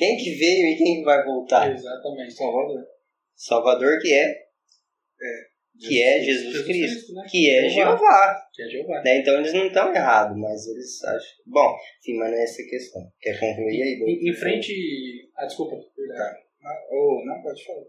Então, 0.00 0.08
quem 0.08 0.16
que 0.16 0.30
veio 0.30 0.66
e 0.66 0.76
quem 0.78 0.96
que 1.00 1.04
vai 1.04 1.22
voltar? 1.22 1.70
Exatamente. 1.70 2.32
Salvador. 2.32 2.86
Salvador 3.34 3.98
que 4.00 4.10
é. 4.14 4.30
É. 4.30 5.50
Que 5.80 6.02
é 6.02 6.20
Jesus, 6.20 6.52
Jesus 6.52 6.66
Cristo. 6.66 6.96
Cristo, 6.96 7.14
né? 7.14 7.26
Que 7.30 7.50
é 7.50 7.68
Jeová. 7.68 7.96
Jeová. 7.96 8.48
Que 8.52 8.62
é 8.62 8.68
Jeová. 8.68 9.02
Né? 9.02 9.18
Então 9.18 9.38
eles 9.38 9.52
não 9.54 9.66
estão 9.66 9.94
errados, 9.94 10.36
mas 10.36 10.66
eles 10.68 11.02
acham. 11.04 11.44
Bom, 11.46 11.74
enfim, 12.00 12.18
mas 12.18 12.30
não 12.30 12.38
é 12.38 12.42
essa 12.42 12.62
questão. 12.64 13.12
Quer 13.18 13.40
concluir 13.40 13.82
aí? 13.82 14.02
Em, 14.06 14.28
em 14.28 14.34
frente. 14.34 15.30
Ah, 15.36 15.46
desculpa. 15.46 15.76
Ah, 15.76 16.86
oh, 16.90 17.22
não, 17.24 17.42
pode 17.42 17.64
falar. 17.64 17.84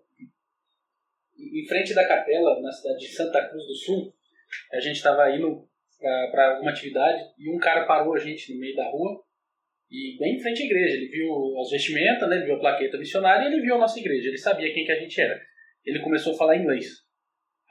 Em 1.37 1.67
frente 1.67 1.93
da 1.93 2.07
capela, 2.07 2.61
na 2.61 2.71
cidade 2.71 2.99
de 2.99 3.07
Santa 3.09 3.49
Cruz 3.49 3.65
do 3.65 3.75
Sul, 3.75 4.13
a 4.71 4.79
gente 4.79 4.95
estava 4.95 5.29
indo 5.35 5.67
para 5.99 6.53
alguma 6.53 6.71
atividade 6.71 7.23
e 7.37 7.49
um 7.53 7.57
cara 7.57 7.85
parou 7.85 8.13
a 8.15 8.19
gente 8.19 8.53
no 8.53 8.59
meio 8.59 8.75
da 8.75 8.89
rua 8.89 9.21
e 9.89 10.17
bem 10.17 10.35
em 10.35 10.39
frente 10.39 10.63
à 10.63 10.65
igreja. 10.65 10.95
Ele 10.95 11.07
viu 11.07 11.59
as 11.59 11.69
vestimentas, 11.69 12.29
né? 12.29 12.37
Ele 12.37 12.45
viu 12.45 12.55
a 12.55 12.59
plaqueta 12.59 12.97
missionária 12.97 13.43
e 13.43 13.53
ele 13.53 13.61
viu 13.61 13.75
a 13.75 13.79
nossa 13.79 13.99
igreja. 13.99 14.29
Ele 14.29 14.37
sabia 14.37 14.73
quem 14.73 14.85
que 14.85 14.91
a 14.91 14.99
gente 14.99 15.19
era. 15.19 15.41
Ele 15.85 15.99
começou 15.99 16.33
a 16.33 16.37
falar 16.37 16.55
inglês. 16.55 16.85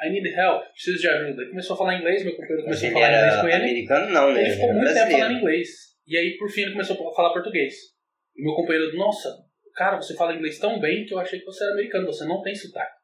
I 0.03 0.11
need 0.11 0.29
help, 0.29 0.65
preciso 0.73 0.99
de 0.99 1.09
ajuda. 1.09 1.43
Ele 1.43 1.51
começou 1.51 1.75
a 1.75 1.79
falar 1.79 1.99
inglês, 1.99 2.25
meu 2.25 2.35
companheiro 2.35 2.65
começou 2.65 2.89
a 2.89 2.93
falar 2.93 3.13
inglês 3.13 3.41
com 3.41 3.49
ele. 3.49 3.57
americano, 3.57 4.11
não, 4.11 4.33
né? 4.33 4.41
Ele 4.41 4.51
ficou 4.51 4.73
muito 4.73 4.95
tempo 4.95 5.11
falando 5.11 5.39
inglês. 5.39 5.69
E 6.07 6.17
aí, 6.17 6.37
por 6.39 6.51
fim, 6.51 6.63
ele 6.63 6.73
começou 6.73 7.09
a 7.09 7.15
falar 7.15 7.33
português. 7.33 7.75
E 8.35 8.43
meu 8.43 8.55
companheiro, 8.55 8.97
nossa, 8.97 9.29
cara, 9.75 9.97
você 9.97 10.15
fala 10.15 10.35
inglês 10.35 10.59
tão 10.59 10.81
bem 10.81 11.05
que 11.05 11.13
eu 11.13 11.19
achei 11.19 11.39
que 11.39 11.45
você 11.45 11.63
era 11.65 11.75
americano, 11.75 12.07
você 12.07 12.25
não 12.25 12.43
tem 12.43 12.55
sotaque. 12.55 13.01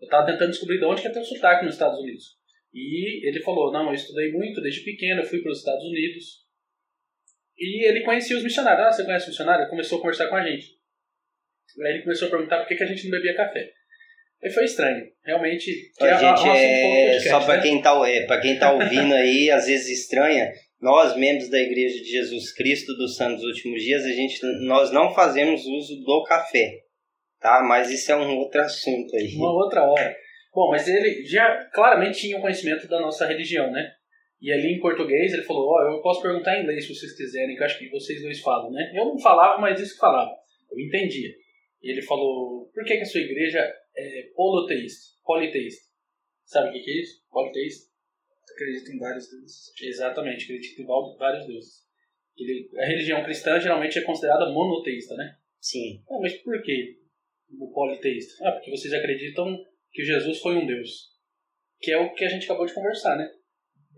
Eu 0.00 0.08
tava 0.08 0.26
tentando 0.26 0.50
descobrir 0.50 0.78
de 0.78 0.84
onde 0.84 1.02
que 1.02 1.08
é 1.08 1.12
teu 1.12 1.24
sotaque 1.24 1.64
nos 1.64 1.74
Estados 1.74 1.98
Unidos. 1.98 2.36
E 2.72 3.26
ele 3.26 3.42
falou, 3.42 3.72
não, 3.72 3.88
eu 3.88 3.94
estudei 3.94 4.30
muito 4.30 4.60
desde 4.60 4.84
pequeno, 4.84 5.22
eu 5.22 5.24
fui 5.24 5.40
para 5.40 5.50
os 5.50 5.58
Estados 5.58 5.84
Unidos. 5.84 6.46
E 7.58 7.88
ele 7.88 8.02
conhecia 8.02 8.36
os 8.36 8.44
missionários. 8.44 8.86
Ah, 8.86 8.92
você 8.92 9.04
conhece 9.04 9.26
o 9.26 9.30
missionário? 9.30 9.62
Ele 9.62 9.70
começou 9.70 9.98
a 9.98 10.00
conversar 10.02 10.28
com 10.28 10.36
a 10.36 10.46
gente. 10.46 10.76
Aí 11.84 11.94
ele 11.94 12.02
começou 12.02 12.28
a 12.28 12.30
perguntar 12.30 12.58
por 12.58 12.68
que, 12.68 12.76
que 12.76 12.84
a 12.84 12.86
gente 12.86 13.04
não 13.04 13.10
bebia 13.12 13.34
café. 13.34 13.72
Aí 14.42 14.50
foi 14.50 14.64
estranho. 14.64 15.04
Realmente, 15.24 15.70
que 15.96 16.04
A 16.04 16.08
é 16.08 16.14
um 16.14 16.18
gente 16.18 16.48
é, 16.48 16.82
podcast, 16.82 17.28
só 17.30 17.40
para 17.44 17.56
né? 17.56 17.62
quem, 17.62 17.82
tá, 17.82 18.10
é, 18.10 18.40
quem 18.40 18.58
tá 18.58 18.72
ouvindo 18.72 19.14
aí, 19.14 19.50
às 19.50 19.66
vezes 19.66 20.00
estranha, 20.00 20.52
nós, 20.80 21.16
membros 21.16 21.48
da 21.48 21.58
Igreja 21.58 22.02
de 22.02 22.10
Jesus 22.10 22.52
Cristo 22.54 22.94
dos 22.96 23.16
Santos 23.16 23.42
Últimos 23.42 23.82
Dias, 23.82 24.04
a 24.04 24.12
gente, 24.12 24.38
nós 24.66 24.92
não 24.92 25.12
fazemos 25.14 25.64
uso 25.64 25.96
do 26.04 26.22
café, 26.24 26.80
tá? 27.40 27.62
Mas 27.66 27.90
isso 27.90 28.12
é 28.12 28.16
um 28.16 28.36
outro 28.36 28.60
assunto 28.60 29.16
aí. 29.16 29.34
Uma 29.36 29.52
outra 29.52 29.82
hora. 29.82 30.14
Bom, 30.54 30.70
mas 30.70 30.86
ele 30.86 31.24
já 31.24 31.68
claramente 31.72 32.20
tinha 32.20 32.38
um 32.38 32.40
conhecimento 32.40 32.86
da 32.88 33.00
nossa 33.00 33.26
religião, 33.26 33.70
né? 33.70 33.90
E 34.40 34.52
ali 34.52 34.74
em 34.74 34.80
português 34.80 35.32
ele 35.32 35.42
falou, 35.42 35.66
ó, 35.70 35.90
eu 35.90 36.00
posso 36.02 36.22
perguntar 36.22 36.58
em 36.58 36.62
inglês 36.62 36.86
se 36.86 36.94
vocês 36.94 37.16
quiserem, 37.16 37.56
que 37.56 37.62
eu 37.62 37.66
acho 37.66 37.78
que 37.78 37.88
vocês 37.88 38.22
dois 38.22 38.40
falam, 38.40 38.70
né? 38.70 38.92
Eu 38.94 39.06
não 39.06 39.18
falava, 39.18 39.60
mas 39.60 39.80
isso 39.80 39.94
que 39.94 40.00
falava. 40.00 40.30
Eu 40.70 40.78
entendia. 40.78 41.30
E 41.82 41.90
ele 41.90 42.02
falou, 42.02 42.70
por 42.72 42.84
que, 42.84 42.96
que 42.96 43.02
a 43.02 43.06
sua 43.06 43.20
igreja 43.20 43.60
é 43.96 44.30
poloteísta? 44.34 45.16
Politeísta. 45.24 45.86
Sabe 46.44 46.70
o 46.70 46.72
que, 46.72 46.80
que 46.80 46.90
é 46.90 47.02
isso? 47.02 47.26
Politeísta? 47.30 47.90
Acredito 48.52 48.92
em 48.92 48.98
vários 48.98 49.28
deuses. 49.28 49.72
Exatamente, 49.82 50.44
acredita 50.44 50.82
em 50.82 50.86
vários 51.18 51.46
deuses. 51.46 51.86
Ele, 52.38 52.70
a 52.78 52.84
religião 52.84 53.24
cristã 53.24 53.58
geralmente 53.58 53.98
é 53.98 54.02
considerada 54.02 54.50
monoteísta, 54.52 55.14
né? 55.16 55.36
Sim. 55.58 56.02
Ah, 56.08 56.18
mas 56.20 56.34
por 56.42 56.62
que 56.62 56.98
o 57.58 57.72
politeísta? 57.72 58.46
Ah, 58.46 58.52
porque 58.52 58.70
vocês 58.70 58.92
acreditam 58.92 59.56
que 59.90 60.04
Jesus 60.04 60.38
foi 60.40 60.56
um 60.56 60.66
Deus. 60.66 61.16
Que 61.80 61.92
é 61.92 61.98
o 61.98 62.12
que 62.14 62.24
a 62.24 62.28
gente 62.28 62.44
acabou 62.44 62.66
de 62.66 62.74
conversar, 62.74 63.16
né? 63.16 63.28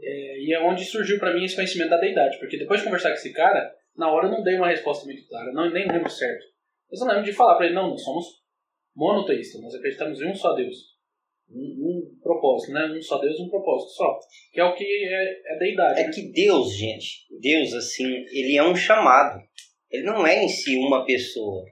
É, 0.01 0.41
e 0.41 0.55
é 0.55 0.61
onde 0.61 0.85
surgiu 0.85 1.19
pra 1.19 1.35
mim 1.35 1.45
esse 1.45 1.57
conhecimento 1.57 1.91
da 1.91 2.01
deidade. 2.01 2.39
Porque 2.39 2.57
depois 2.57 2.81
de 2.81 2.87
conversar 2.87 3.11
com 3.11 3.17
esse 3.17 3.33
cara, 3.33 3.75
na 3.97 4.11
hora 4.11 4.29
eu 4.29 4.31
não 4.31 4.43
dei 4.43 4.57
uma 4.57 4.69
resposta 4.69 5.05
muito 5.05 5.27
clara. 5.29 5.53
Não, 5.53 5.71
nem 5.71 5.91
lembro 5.91 6.09
certo. 6.09 6.45
Mas 6.91 7.01
eu 7.01 7.07
lembro 7.07 7.25
de 7.25 7.33
falar 7.33 7.57
pra 7.57 7.67
ele, 7.67 7.75
não, 7.75 7.91
nós 7.91 8.03
somos 8.03 8.27
monoteístas. 8.99 9.61
Nós 9.63 9.75
acreditamos 9.75 10.21
em 10.21 10.27
um 10.31 10.35
só 10.35 10.55
Deus. 10.55 10.77
Um, 11.51 11.61
um 11.61 12.19
propósito, 12.23 12.73
né? 12.73 12.85
Um 12.95 13.01
só 13.01 13.19
Deus, 13.19 13.39
um 13.41 13.49
propósito 13.49 13.91
só. 13.93 14.19
Que 14.53 14.61
é 14.61 14.65
o 14.65 14.75
que 14.75 14.85
é, 14.85 15.55
é 15.55 15.59
deidade. 15.59 16.01
É 16.01 16.07
né? 16.07 16.13
que 16.13 16.31
Deus, 16.33 16.77
gente, 16.77 17.07
Deus, 17.41 17.73
assim, 17.73 18.07
ele 18.33 18.57
é 18.57 18.63
um 18.63 18.77
chamado. 18.77 19.39
Ele 19.91 20.03
não 20.05 20.27
é 20.27 20.45
em 20.45 20.49
si 20.49 20.77
uma 20.77 21.07
pessoa. 21.07 21.65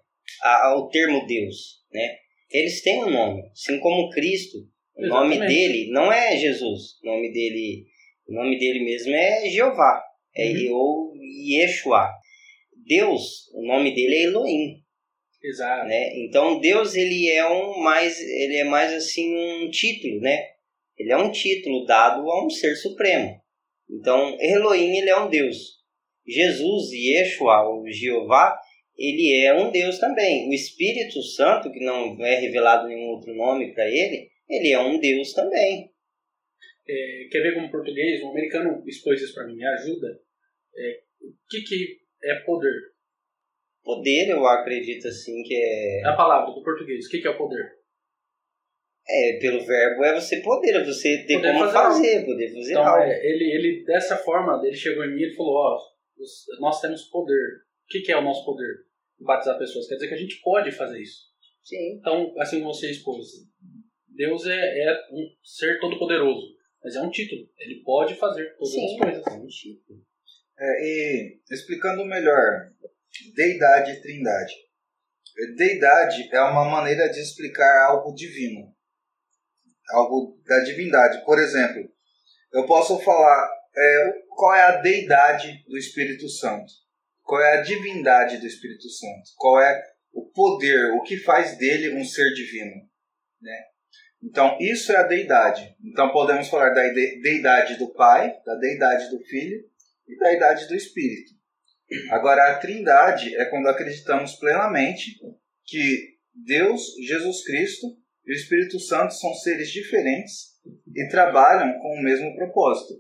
A- 0.42 0.74
O 0.78 0.88
termo 0.88 1.26
Deus, 1.26 1.82
né? 1.92 2.16
Eles 2.50 2.80
têm 2.82 3.04
um 3.04 3.10
nome. 3.10 3.42
Assim 3.50 3.78
como 3.80 4.08
Cristo, 4.10 4.58
o 4.96 5.06
nome 5.06 5.34
Exatamente. 5.36 5.54
dele 5.54 5.90
não 5.90 6.10
é 6.10 6.36
Jesus. 6.38 6.98
O 7.02 7.06
nome 7.06 7.30
dele, 7.32 7.84
o 8.28 8.32
nome 8.32 8.58
dele 8.58 8.82
mesmo 8.84 9.12
é 9.14 9.46
Jeová. 9.50 10.02
É, 10.34 10.52
Uhum. 10.52 10.72
Ou 10.74 11.12
Yeshua. 11.50 12.08
Deus, 12.86 13.50
o 13.52 13.66
nome 13.66 13.94
dele 13.94 14.14
é 14.14 14.22
Elohim. 14.24 14.85
Exato. 15.46 15.86
né? 15.86 16.16
Então 16.18 16.58
Deus 16.60 16.94
ele 16.94 17.30
é 17.30 17.48
um 17.48 17.78
mais 17.78 18.20
ele 18.20 18.56
é 18.56 18.64
mais 18.64 18.92
assim 18.92 19.34
um 19.36 19.70
título, 19.70 20.20
né? 20.20 20.36
Ele 20.98 21.12
é 21.12 21.16
um 21.16 21.30
título 21.30 21.84
dado 21.84 22.28
a 22.28 22.44
um 22.44 22.50
ser 22.50 22.74
supremo. 22.74 23.40
Então 23.88 24.36
Elohim 24.40 24.96
ele 24.96 25.10
é 25.10 25.18
um 25.18 25.30
Deus. 25.30 25.76
Jesus 26.26 26.90
Yeshua, 26.92 27.68
o 27.68 27.88
Jeová, 27.88 28.58
ele 28.98 29.44
é 29.44 29.54
um 29.54 29.70
Deus 29.70 29.98
também. 29.98 30.48
O 30.48 30.52
Espírito 30.52 31.22
Santo, 31.22 31.70
que 31.70 31.84
não 31.84 32.16
é 32.24 32.40
revelado 32.40 32.88
nenhum 32.88 33.10
outro 33.10 33.32
nome 33.34 33.72
para 33.72 33.86
ele, 33.86 34.28
ele 34.48 34.72
é 34.72 34.80
um 34.80 34.98
Deus 34.98 35.32
também. 35.32 35.92
É, 36.88 37.28
quer 37.30 37.42
ver 37.42 37.54
como 37.54 37.70
português? 37.70 38.22
Um 38.22 38.30
americano 38.30 38.82
expôs 38.86 39.20
isso 39.20 39.34
pra 39.34 39.46
mim. 39.46 39.54
Me 39.54 39.66
ajuda. 39.66 40.20
É, 40.76 41.00
o 41.20 41.32
que, 41.48 41.62
que 41.62 41.98
é 42.24 42.34
poder? 42.44 42.72
Poder, 43.86 44.28
eu 44.30 44.44
acredito 44.46 45.06
assim 45.06 45.42
que 45.44 45.54
é, 45.54 46.00
É 46.00 46.08
a 46.08 46.16
palavra 46.16 46.52
do 46.52 46.62
português. 46.62 47.06
O 47.06 47.08
que, 47.08 47.20
que 47.20 47.28
é 47.28 47.30
o 47.30 47.38
poder? 47.38 47.64
é 49.08 49.38
pelo 49.40 49.64
verbo 49.64 50.04
é 50.04 50.20
você 50.20 50.40
poder, 50.42 50.74
é 50.74 50.84
você 50.84 51.24
ter 51.28 51.34
Poder 51.36 51.52
como 51.52 51.60
fazer 51.66 51.76
algo. 51.78 51.90
fazer, 51.92 52.24
poder 52.26 52.48
fazer 52.52 52.72
Então, 52.72 52.84
algo. 52.84 53.04
é, 53.04 53.24
ele, 53.24 53.44
ele, 53.54 53.84
dessa 53.84 54.16
forma, 54.16 54.60
ele 54.66 54.74
chegou 54.74 55.04
em 55.04 55.14
mim 55.14 55.22
e 55.22 55.34
falou: 55.36 55.54
Ó, 55.54 55.78
os- 56.18 56.44
nós 56.60 56.80
temos 56.80 57.02
poder. 57.04 57.38
O 57.84 57.86
que, 57.88 58.00
que 58.00 58.10
é 58.10 58.16
o 58.18 58.22
nosso 58.24 58.44
poder? 58.44 58.66
Batizar 59.20 59.56
pessoas. 59.58 59.86
Quer 59.86 59.94
dizer 59.94 60.08
que 60.08 60.14
a 60.14 60.18
gente 60.18 60.40
pode 60.42 60.72
fazer 60.72 61.00
isso. 61.00 61.20
Sim. 61.62 61.98
Então, 62.00 62.34
assim 62.40 62.58
como 62.60 62.74
você 62.74 62.90
expôs, 62.90 63.24
Deus 64.08 64.44
é, 64.46 64.58
é 64.88 64.92
um 65.12 65.24
ser 65.44 65.78
todo-poderoso. 65.78 66.56
Mas 66.82 66.96
é 66.96 67.00
um 67.00 67.10
título. 67.10 67.48
Ele 67.58 67.82
pode 67.84 68.14
fazer 68.16 68.44
todas 68.56 68.72
Sim. 68.72 68.84
as 68.84 68.98
coisas. 68.98 69.26
É 69.26 69.30
um 69.38 69.46
título. 69.46 70.00
É, 70.58 70.84
e 70.84 71.38
explicando 71.50 72.04
melhor, 72.04 72.72
deidade 73.34 73.92
e 73.92 74.00
trindade. 74.00 74.52
Deidade 75.56 76.28
é 76.34 76.40
uma 76.40 76.64
maneira 76.64 77.08
de 77.10 77.20
explicar 77.20 77.88
algo 77.88 78.14
divino, 78.14 78.74
algo 79.90 80.40
da 80.46 80.60
divindade. 80.60 81.24
Por 81.24 81.38
exemplo, 81.38 81.88
eu 82.52 82.64
posso 82.64 82.98
falar 83.00 83.50
é, 83.76 84.12
qual 84.30 84.54
é 84.54 84.62
a 84.62 84.80
deidade 84.80 85.62
do 85.68 85.76
Espírito 85.76 86.28
Santo, 86.28 86.72
qual 87.22 87.42
é 87.42 87.58
a 87.58 87.62
divindade 87.62 88.38
do 88.38 88.46
Espírito 88.46 88.88
Santo, 88.88 89.30
qual 89.36 89.60
é 89.60 89.82
o 90.12 90.30
poder, 90.30 90.92
o 90.92 91.02
que 91.02 91.18
faz 91.18 91.58
dele 91.58 91.94
um 91.94 92.04
ser 92.04 92.32
divino. 92.32 92.74
Né? 93.40 93.64
Então, 94.22 94.56
isso 94.58 94.90
é 94.92 94.96
a 94.96 95.02
deidade. 95.02 95.76
Então, 95.84 96.10
podemos 96.10 96.48
falar 96.48 96.70
da 96.70 96.82
deidade 96.82 97.76
do 97.76 97.92
Pai, 97.92 98.34
da 98.44 98.54
deidade 98.54 99.10
do 99.10 99.22
Filho 99.24 99.58
e 100.08 100.18
da 100.18 100.30
deidade 100.30 100.66
do 100.66 100.74
Espírito. 100.74 101.35
Agora, 102.10 102.50
a 102.50 102.58
trindade 102.58 103.34
é 103.36 103.44
quando 103.44 103.68
acreditamos 103.68 104.34
plenamente 104.36 105.20
que 105.64 106.16
Deus, 106.34 106.82
Jesus 107.06 107.44
Cristo 107.44 107.86
e 108.26 108.32
o 108.32 108.36
Espírito 108.36 108.78
Santo 108.80 109.14
são 109.14 109.32
seres 109.34 109.70
diferentes 109.70 110.56
e 110.94 111.08
trabalham 111.08 111.72
com 111.78 111.94
o 111.94 112.02
mesmo 112.02 112.34
propósito. 112.34 112.94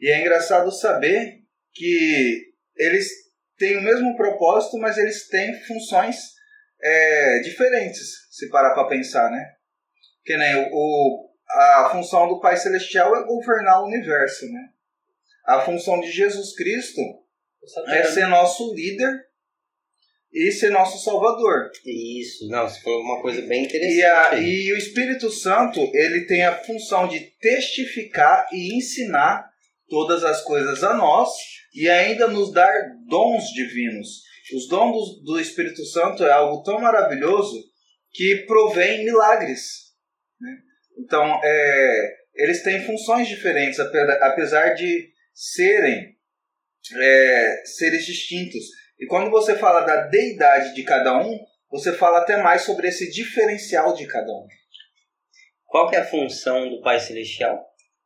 E 0.00 0.10
é 0.10 0.20
engraçado 0.20 0.72
saber 0.72 1.42
que 1.72 2.52
eles 2.76 3.08
têm 3.56 3.76
o 3.76 3.82
mesmo 3.82 4.16
propósito, 4.16 4.76
mas 4.78 4.98
eles 4.98 5.28
têm 5.28 5.54
funções 5.62 6.32
é, 6.82 7.40
diferentes, 7.40 8.26
se 8.30 8.50
parar 8.50 8.74
para 8.74 8.88
pensar, 8.88 9.30
né? 9.30 9.54
Que 10.24 10.36
nem 10.36 10.56
o, 10.56 10.68
o, 10.72 11.30
a 11.48 11.90
função 11.92 12.26
do 12.26 12.40
Pai 12.40 12.56
Celestial 12.56 13.14
é 13.14 13.24
governar 13.24 13.82
o 13.82 13.86
universo, 13.86 14.46
né? 14.50 14.70
A 15.46 15.60
função 15.60 16.00
de 16.00 16.10
Jesus 16.10 16.56
Cristo 16.56 17.00
é 17.88 18.04
ser 18.04 18.26
nosso 18.26 18.74
líder 18.74 19.10
e 20.32 20.50
ser 20.50 20.70
nosso 20.70 21.02
Salvador. 21.04 21.70
Isso, 21.84 22.48
não, 22.48 22.66
isso 22.66 22.82
foi 22.82 22.94
uma 22.94 23.20
coisa 23.20 23.42
bem 23.42 23.64
interessante. 23.64 23.94
E, 23.94 24.04
a, 24.04 24.34
e 24.38 24.72
o 24.72 24.76
Espírito 24.76 25.30
Santo, 25.30 25.80
ele 25.94 26.26
tem 26.26 26.44
a 26.44 26.58
função 26.64 27.06
de 27.06 27.20
testificar 27.40 28.48
e 28.52 28.76
ensinar 28.76 29.50
todas 29.88 30.24
as 30.24 30.42
coisas 30.42 30.82
a 30.82 30.94
nós 30.94 31.28
e 31.74 31.88
ainda 31.88 32.28
nos 32.28 32.52
dar 32.52 32.72
dons 33.06 33.44
divinos. 33.52 34.22
Os 34.54 34.68
dons 34.68 34.92
do, 34.92 35.34
do 35.34 35.40
Espírito 35.40 35.84
Santo 35.86 36.24
é 36.24 36.32
algo 36.32 36.62
tão 36.62 36.80
maravilhoso 36.80 37.62
que 38.10 38.44
provém 38.46 39.04
milagres. 39.04 39.92
Né? 40.40 40.50
Então, 40.98 41.40
é, 41.42 42.14
eles 42.34 42.62
têm 42.62 42.84
funções 42.84 43.28
diferentes, 43.28 43.78
apesar 43.78 44.74
de 44.74 45.10
serem 45.34 46.11
é, 46.90 47.62
seres 47.64 48.04
distintos. 48.04 48.64
E 48.98 49.06
quando 49.06 49.30
você 49.30 49.56
fala 49.56 49.80
da 49.80 50.06
deidade 50.08 50.74
de 50.74 50.82
cada 50.82 51.18
um, 51.18 51.38
você 51.70 51.92
fala 51.92 52.18
até 52.18 52.36
mais 52.42 52.62
sobre 52.62 52.88
esse 52.88 53.10
diferencial 53.10 53.94
de 53.94 54.06
cada 54.06 54.30
um. 54.30 54.46
Qual 55.66 55.88
que 55.88 55.96
é 55.96 56.00
a 56.00 56.06
função 56.06 56.68
do 56.68 56.82
Pai 56.82 57.00
Celestial? 57.00 57.58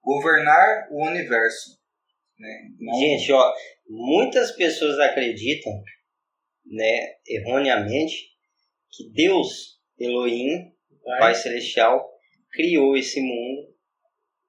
Governar 0.02 0.88
o 0.90 1.04
universo. 1.04 1.78
Né? 2.38 2.68
Não... 2.78 2.98
Gente, 2.98 3.32
ó, 3.32 3.52
muitas 3.88 4.52
pessoas 4.52 4.98
acreditam, 5.00 5.72
né, 6.64 7.14
erroneamente, 7.26 8.14
que 8.92 9.10
Deus, 9.12 9.80
Elohim, 9.98 10.72
Pai, 11.04 11.18
Pai 11.18 11.34
Celestial, 11.34 12.08
criou 12.52 12.96
esse 12.96 13.20
mundo 13.20 13.75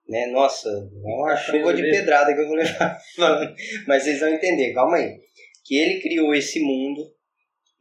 né? 0.08 0.28
Nossa, 0.28 0.70
uma 1.04 1.36
chuva 1.36 1.74
de 1.74 1.82
pedrada 1.84 2.34
que 2.34 2.42
eu 2.42 2.48
vou 2.48 2.56
levar. 2.56 2.98
Mas 3.88 4.04
vocês 4.04 4.20
vão 4.20 4.30
entender, 4.30 4.74
calma 4.74 4.98
aí. 4.98 5.20
Que 5.66 5.78
ele 5.78 6.02
criou 6.02 6.34
esse 6.34 6.60
mundo 6.60 7.02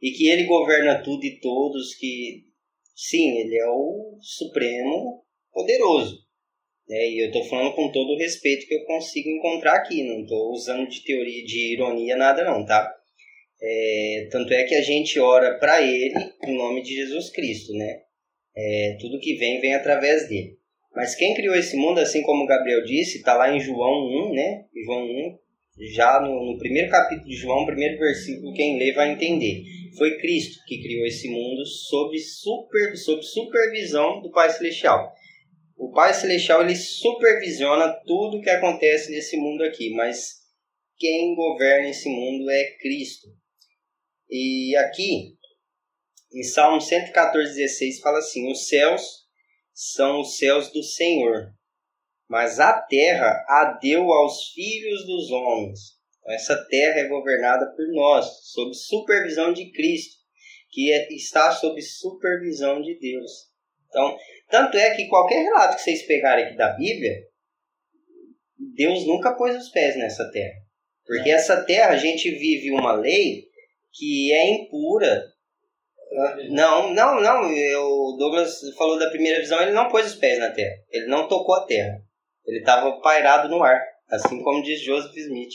e 0.01 0.11
que 0.11 0.27
ele 0.27 0.43
governa 0.43 1.01
tudo 1.01 1.23
e 1.25 1.39
todos, 1.39 1.95
que 1.95 2.43
sim, 2.95 3.39
ele 3.39 3.57
é 3.57 3.67
o 3.69 4.17
supremo 4.21 5.23
poderoso. 5.51 6.27
Né? 6.87 7.09
E 7.09 7.23
eu 7.23 7.27
estou 7.27 7.43
falando 7.45 7.73
com 7.73 7.91
todo 7.91 8.13
o 8.13 8.17
respeito 8.17 8.67
que 8.67 8.75
eu 8.75 8.85
consigo 8.85 9.29
encontrar 9.29 9.75
aqui, 9.75 10.03
não 10.03 10.21
estou 10.21 10.51
usando 10.51 10.87
de 10.87 11.03
teoria, 11.03 11.43
de 11.45 11.73
ironia, 11.73 12.15
nada 12.15 12.43
não, 12.43 12.65
tá? 12.65 12.93
É, 13.59 14.27
tanto 14.31 14.53
é 14.53 14.63
que 14.63 14.75
a 14.75 14.81
gente 14.81 15.19
ora 15.19 15.57
para 15.57 15.81
ele 15.81 16.13
em 16.45 16.55
nome 16.55 16.83
de 16.83 16.93
Jesus 16.93 17.31
Cristo, 17.31 17.73
né? 17.73 18.01
É, 18.55 18.97
tudo 18.99 19.19
que 19.19 19.35
vem, 19.35 19.59
vem 19.59 19.73
através 19.73 20.27
dele. 20.29 20.56
Mas 20.97 21.13
quem 21.13 21.35
criou 21.35 21.53
esse 21.53 21.77
mundo, 21.77 21.99
assim 21.99 22.23
como 22.23 22.43
o 22.43 22.47
Gabriel 22.47 22.83
disse, 22.83 23.19
está 23.19 23.35
lá 23.35 23.55
em 23.55 23.59
João 23.59 24.31
1, 24.31 24.33
né? 24.33 24.65
João 24.83 25.03
1, 25.03 25.37
já 25.93 26.19
no, 26.19 26.43
no, 26.43 26.57
primeiro 26.57 26.89
capítulo 26.89 27.29
de 27.29 27.35
João, 27.35 27.67
primeiro 27.67 27.99
versículo, 27.99 28.51
quem 28.55 28.79
lê 28.79 28.93
vai 28.93 29.11
entender. 29.11 29.61
Foi 29.95 30.17
Cristo 30.17 30.57
que 30.65 30.81
criou 30.81 31.05
esse 31.05 31.29
mundo 31.29 31.63
sob, 31.67 32.17
super, 32.17 32.97
sob 32.97 33.21
supervisão 33.21 34.23
do 34.23 34.31
Pai 34.31 34.49
Celestial. 34.49 35.13
O 35.77 35.91
Pai 35.91 36.15
Celestial 36.15 36.63
ele 36.63 36.75
supervisiona 36.75 37.93
tudo 38.07 38.41
que 38.41 38.49
acontece 38.49 39.11
nesse 39.11 39.37
mundo 39.37 39.61
aqui, 39.65 39.93
mas 39.93 40.37
quem 40.97 41.35
governa 41.35 41.89
esse 41.89 42.09
mundo 42.09 42.49
é 42.49 42.75
Cristo. 42.81 43.27
E 44.27 44.75
aqui, 44.77 45.35
em 46.33 46.41
Salmo 46.41 46.81
114, 46.81 47.53
16, 47.53 47.99
fala 47.99 48.17
assim: 48.17 48.51
Os 48.51 48.67
céus 48.67 49.26
são 49.77 50.21
os 50.21 50.39
céus 50.39 50.71
do 50.71 50.81
Senhor, 50.81 51.53
mas 52.27 52.59
a 52.59 52.81
terra 52.81 53.45
a 53.47 53.77
deu 53.79 54.11
aos 54.11 54.49
filhos 54.51 55.05
dos 55.05 55.29
homens. 55.29 55.79
Então, 56.17 56.33
essa 56.33 56.65
terra 56.67 57.01
é 57.01 57.07
governada 57.07 57.71
por 57.75 57.87
nós, 57.93 58.25
sob 58.41 58.73
supervisão 58.73 59.53
de 59.53 59.71
Cristo, 59.71 60.15
que 60.71 60.91
é, 60.91 61.07
está 61.13 61.51
sob 61.51 61.79
supervisão 61.79 62.81
de 62.81 62.97
Deus. 62.97 63.31
Então, 63.87 64.17
tanto 64.49 64.77
é 64.77 64.95
que 64.95 65.07
qualquer 65.07 65.43
relato 65.43 65.75
que 65.75 65.83
vocês 65.83 66.07
pegarem 66.07 66.45
aqui 66.45 66.57
da 66.57 66.73
Bíblia, 66.73 67.13
Deus 68.75 69.05
nunca 69.05 69.35
pôs 69.35 69.55
os 69.55 69.69
pés 69.69 69.95
nessa 69.95 70.27
terra. 70.31 70.57
Porque 71.05 71.29
essa 71.29 71.63
terra 71.63 71.91
a 71.91 71.97
gente 71.97 72.31
vive 72.31 72.71
uma 72.71 72.93
lei 72.93 73.43
que 73.93 74.33
é 74.33 74.49
impura 74.49 75.23
não, 76.49 76.93
não, 76.93 77.21
não. 77.21 77.51
O 77.51 78.17
Douglas 78.17 78.59
falou 78.75 78.97
da 78.97 79.09
primeira 79.09 79.39
visão, 79.39 79.61
ele 79.61 79.71
não 79.71 79.87
pôs 79.87 80.07
os 80.07 80.15
pés 80.15 80.39
na 80.39 80.51
terra. 80.51 80.75
Ele 80.89 81.07
não 81.07 81.27
tocou 81.27 81.55
a 81.55 81.65
terra. 81.65 82.01
Ele 82.45 82.59
estava 82.59 82.99
pairado 83.01 83.49
no 83.49 83.61
ar, 83.61 83.79
assim 84.09 84.41
como 84.41 84.63
diz 84.63 84.81
Joseph 84.81 85.15
Smith. 85.15 85.53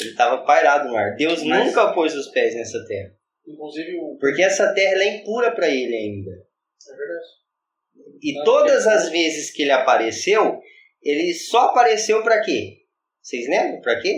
Ele 0.00 0.10
estava 0.10 0.44
pairado 0.44 0.88
no 0.88 0.96
ar. 0.96 1.14
Deus 1.14 1.42
Mas... 1.44 1.66
nunca 1.66 1.92
pôs 1.92 2.14
os 2.14 2.28
pés 2.28 2.54
nessa 2.54 2.84
terra. 2.86 3.14
Inclusive 3.46 3.96
o... 3.98 4.16
Porque 4.18 4.42
essa 4.42 4.74
terra 4.74 5.02
é 5.02 5.16
impura 5.18 5.54
para 5.54 5.68
ele 5.68 5.94
ainda. 5.94 6.30
É 6.30 6.96
verdade. 6.96 8.20
E 8.22 8.42
todas 8.44 8.86
as 8.86 9.10
vezes 9.10 9.52
que 9.52 9.62
ele 9.62 9.72
apareceu, 9.72 10.58
ele 11.02 11.32
só 11.34 11.66
apareceu 11.68 12.22
para 12.22 12.42
quê? 12.42 12.78
Vocês 13.22 13.48
lembram? 13.48 13.80
Para 13.80 14.00
quê? 14.00 14.14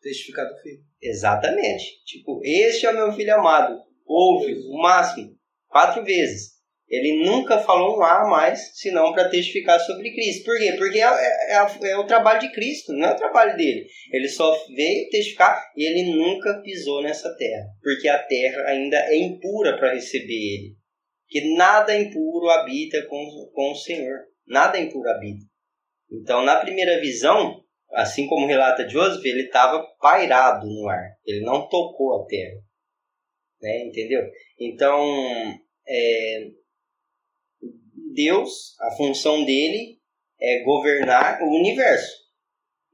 Testificar 0.00 0.48
do 0.48 0.56
filho. 0.60 0.80
Exatamente. 1.02 2.02
Tipo, 2.04 2.40
este 2.42 2.86
é 2.86 2.90
o 2.90 2.94
meu 2.94 3.12
filho 3.12 3.34
amado 3.34 3.85
ouve 4.06 4.54
o 4.68 4.78
máximo 4.80 5.36
quatro 5.68 6.04
vezes. 6.04 6.56
Ele 6.88 7.24
nunca 7.24 7.58
falou 7.58 7.98
um 7.98 8.02
A 8.02 8.28
mais, 8.28 8.78
senão 8.78 9.12
para 9.12 9.28
testificar 9.28 9.80
sobre 9.80 10.14
Cristo. 10.14 10.44
Por 10.44 10.56
quê? 10.56 10.72
Porque 10.78 11.00
é, 11.00 11.04
é, 11.04 11.56
é, 11.56 11.90
é, 11.90 11.96
o 11.96 12.06
trabalho 12.06 12.40
de 12.40 12.52
Cristo, 12.52 12.92
não 12.92 13.08
é 13.08 13.12
o 13.12 13.16
trabalho 13.16 13.56
dele. 13.56 13.86
Ele 14.12 14.28
só 14.28 14.56
veio 14.68 15.08
testificar 15.10 15.60
e 15.76 15.84
ele 15.84 16.14
nunca 16.14 16.62
pisou 16.62 17.02
nessa 17.02 17.34
terra. 17.36 17.66
Porque 17.82 18.08
a 18.08 18.22
terra 18.22 18.68
ainda 18.68 18.96
é 18.98 19.16
impura 19.16 19.76
para 19.76 19.94
receber 19.94 20.32
ele. 20.32 20.76
Que 21.28 21.56
nada 21.56 21.96
impuro 21.96 22.48
habita 22.50 23.04
com, 23.08 23.50
com 23.52 23.72
o 23.72 23.74
Senhor. 23.74 24.20
Nada 24.46 24.78
impuro 24.78 25.10
habita. 25.10 25.44
Então, 26.08 26.44
na 26.44 26.60
primeira 26.60 27.00
visão, 27.00 27.60
assim 27.94 28.28
como 28.28 28.46
relata 28.46 28.88
Joseph, 28.88 29.24
ele 29.24 29.46
estava 29.46 29.84
pairado 30.00 30.64
no 30.64 30.88
ar. 30.88 31.02
Ele 31.26 31.44
não 31.44 31.68
tocou 31.68 32.22
a 32.22 32.26
terra 32.26 32.65
né? 33.60 33.84
Entendeu? 33.84 34.22
Então, 34.58 35.04
é, 35.86 36.48
Deus, 38.14 38.74
a 38.80 38.90
função 38.96 39.44
dele 39.44 39.98
é 40.40 40.62
governar 40.64 41.40
o 41.42 41.48
universo. 41.58 42.26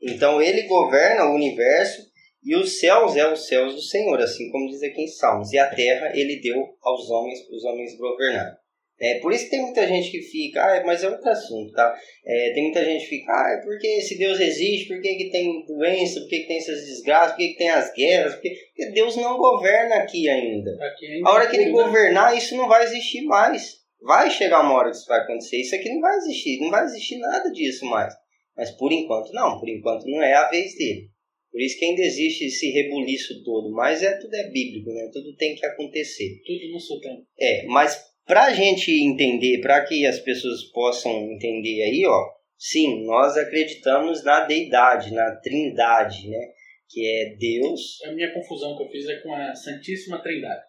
Então 0.02 0.42
ele 0.42 0.62
governa 0.62 1.26
o 1.26 1.34
universo 1.34 2.02
e 2.44 2.56
os 2.56 2.80
céus 2.80 3.16
é 3.16 3.32
os 3.32 3.46
céus 3.46 3.74
do 3.74 3.80
Senhor, 3.80 4.20
assim 4.20 4.50
como 4.50 4.68
diz 4.68 4.82
aqui 4.82 5.02
em 5.02 5.06
Salmos. 5.06 5.52
E 5.52 5.58
a 5.58 5.72
terra 5.72 6.10
ele 6.14 6.40
deu 6.40 6.56
aos 6.82 7.08
homens, 7.08 7.38
os 7.48 7.64
homens 7.64 7.96
governar. 7.96 8.58
É, 9.02 9.18
por 9.18 9.32
isso 9.32 9.46
que 9.46 9.50
tem 9.50 9.62
muita 9.62 9.84
gente 9.84 10.12
que 10.12 10.22
fica, 10.22 10.62
ah, 10.62 10.84
mas 10.86 11.02
é 11.02 11.08
outro 11.08 11.28
assunto, 11.28 11.72
tá? 11.72 11.92
É, 12.24 12.52
tem 12.54 12.62
muita 12.62 12.84
gente 12.84 13.02
que 13.02 13.16
fica, 13.16 13.32
ah, 13.32 13.60
porque 13.64 14.00
se 14.00 14.16
Deus 14.16 14.38
existe, 14.38 14.86
por 14.86 15.02
que, 15.02 15.16
que 15.16 15.30
tem 15.30 15.66
doença, 15.66 16.20
por 16.20 16.28
que, 16.28 16.38
que 16.38 16.46
tem 16.46 16.58
essas 16.58 16.86
desgraças, 16.86 17.32
por 17.32 17.38
que, 17.38 17.48
que 17.48 17.58
tem 17.58 17.68
as 17.68 17.92
guerras? 17.92 18.34
Porque, 18.34 18.50
porque 18.50 18.92
Deus 18.92 19.16
não 19.16 19.36
governa 19.38 19.96
aqui 19.96 20.28
ainda. 20.28 20.70
Aqui 20.80 21.06
ainda 21.06 21.28
a 21.28 21.32
hora 21.32 21.50
que 21.50 21.56
ele 21.56 21.70
governar, 21.72 22.36
isso 22.36 22.54
não 22.56 22.68
vai 22.68 22.84
existir 22.84 23.22
mais. 23.22 23.82
Vai 24.00 24.30
chegar 24.30 24.60
uma 24.60 24.74
hora 24.74 24.90
que 24.90 24.96
isso 24.96 25.08
vai 25.08 25.18
acontecer, 25.18 25.56
isso 25.56 25.74
aqui 25.74 25.88
não 25.88 26.00
vai 26.00 26.16
existir, 26.18 26.60
não 26.60 26.70
vai 26.70 26.84
existir 26.84 27.18
nada 27.18 27.50
disso 27.50 27.84
mais. 27.86 28.14
Mas 28.56 28.70
por 28.70 28.92
enquanto 28.92 29.32
não, 29.32 29.58
por 29.58 29.68
enquanto 29.68 30.06
não 30.06 30.22
é 30.22 30.32
a 30.32 30.48
vez 30.48 30.76
dele. 30.76 31.10
Por 31.50 31.60
isso 31.60 31.76
que 31.76 31.84
ainda 31.84 32.02
existe 32.02 32.44
esse 32.46 32.70
rebuliço 32.70 33.42
todo, 33.42 33.70
mas 33.72 34.00
é 34.02 34.16
tudo 34.16 34.34
é 34.34 34.48
bíblico, 34.48 34.90
né? 34.90 35.10
Tudo 35.12 35.36
tem 35.36 35.56
que 35.56 35.66
acontecer. 35.66 36.40
Tudo 36.46 36.72
no 36.72 36.80
seu 36.80 37.00
tempo. 37.00 37.26
É, 37.38 37.66
mas 37.66 38.11
para 38.26 38.44
a 38.44 38.52
gente 38.52 38.90
entender, 38.90 39.60
para 39.60 39.84
que 39.84 40.06
as 40.06 40.18
pessoas 40.20 40.64
possam 40.72 41.12
entender 41.32 41.82
aí, 41.82 42.04
ó, 42.06 42.30
sim, 42.56 43.04
nós 43.04 43.36
acreditamos 43.36 44.24
na 44.24 44.44
deidade, 44.44 45.12
na 45.12 45.36
trindade, 45.36 46.28
né? 46.28 46.52
Que 46.88 47.06
é 47.06 47.36
Deus. 47.36 48.00
A 48.04 48.12
minha 48.12 48.32
confusão 48.32 48.76
que 48.76 48.84
eu 48.84 48.88
fiz 48.88 49.08
é 49.08 49.20
com 49.20 49.34
a 49.34 49.54
Santíssima 49.54 50.22
Trindade. 50.22 50.62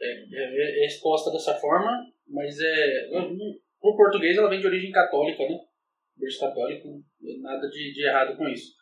É, 0.00 0.06
é, 0.06 0.84
é 0.84 0.86
exposta 0.86 1.30
dessa 1.32 1.54
forma, 1.54 1.90
mas 2.28 2.56
é. 2.60 3.08
o 3.82 3.96
português 3.96 4.38
ela 4.38 4.48
vem 4.48 4.60
de 4.60 4.66
origem 4.66 4.92
católica, 4.92 5.42
né? 5.42 5.58
Berço 6.16 6.40
católico, 6.40 6.88
nada 7.42 7.68
de, 7.68 7.92
de 7.92 8.06
errado 8.06 8.36
com 8.36 8.48
isso. 8.48 8.72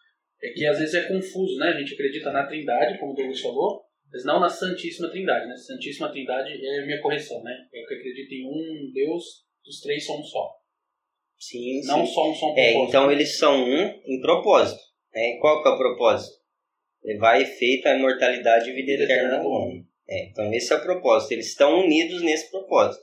É 0.43 0.51
que 0.51 0.67
às 0.67 0.79
vezes 0.79 0.95
é 0.95 1.09
confuso, 1.09 1.59
né? 1.59 1.69
A 1.69 1.79
gente 1.79 1.95
acredita 1.95 2.31
na 2.31 2.47
Trindade, 2.47 2.99
como 2.99 3.13
o 3.13 3.15
Douglas 3.15 3.41
falou, 3.41 3.86
mas 4.13 4.25
não 4.25 4.41
na 4.41 4.49
Santíssima 4.49 5.11
Trindade, 5.11 5.47
né? 5.47 5.57
Santíssima 5.57 6.11
Trindade 6.11 6.51
é 6.65 6.81
a 6.81 6.87
minha 6.87 7.01
correção, 7.01 7.43
né? 7.43 7.53
Eu 7.73 7.87
que 7.87 7.95
acredito 7.95 8.33
em 8.33 8.47
um 8.47 8.93
Deus, 8.93 9.25
os 9.67 9.81
três 9.81 10.05
são 10.05 10.19
um 10.19 10.23
só. 10.23 10.51
Sim, 11.39 11.83
Não 11.85 12.07
sim. 12.07 12.13
só 12.15 12.31
um 12.31 12.35
só 12.35 12.47
um 12.53 12.59
É, 12.59 12.71
propósito. 12.73 12.89
então 12.89 13.13
eles 13.13 13.39
são 13.39 13.63
um 13.65 13.83
em 14.07 14.21
propósito. 14.21 14.81
Né? 15.15 15.37
Qual 15.41 15.63
que 15.63 15.69
é 15.69 15.73
o 15.73 15.79
propósito? 15.79 16.35
Levar 17.05 17.41
efeito 17.41 17.87
a 17.89 17.97
imortalidade 17.97 18.71
e 18.71 18.73
vida 18.73 19.03
eterna 19.05 19.39
do 19.41 19.49
homem. 19.49 19.87
É, 20.09 20.29
então 20.31 20.53
esse 20.55 20.73
é 20.73 20.77
o 20.77 20.83
propósito. 20.83 21.33
Eles 21.33 21.49
estão 21.49 21.81
unidos 21.81 22.23
nesse 22.23 22.51
propósito. 22.51 23.03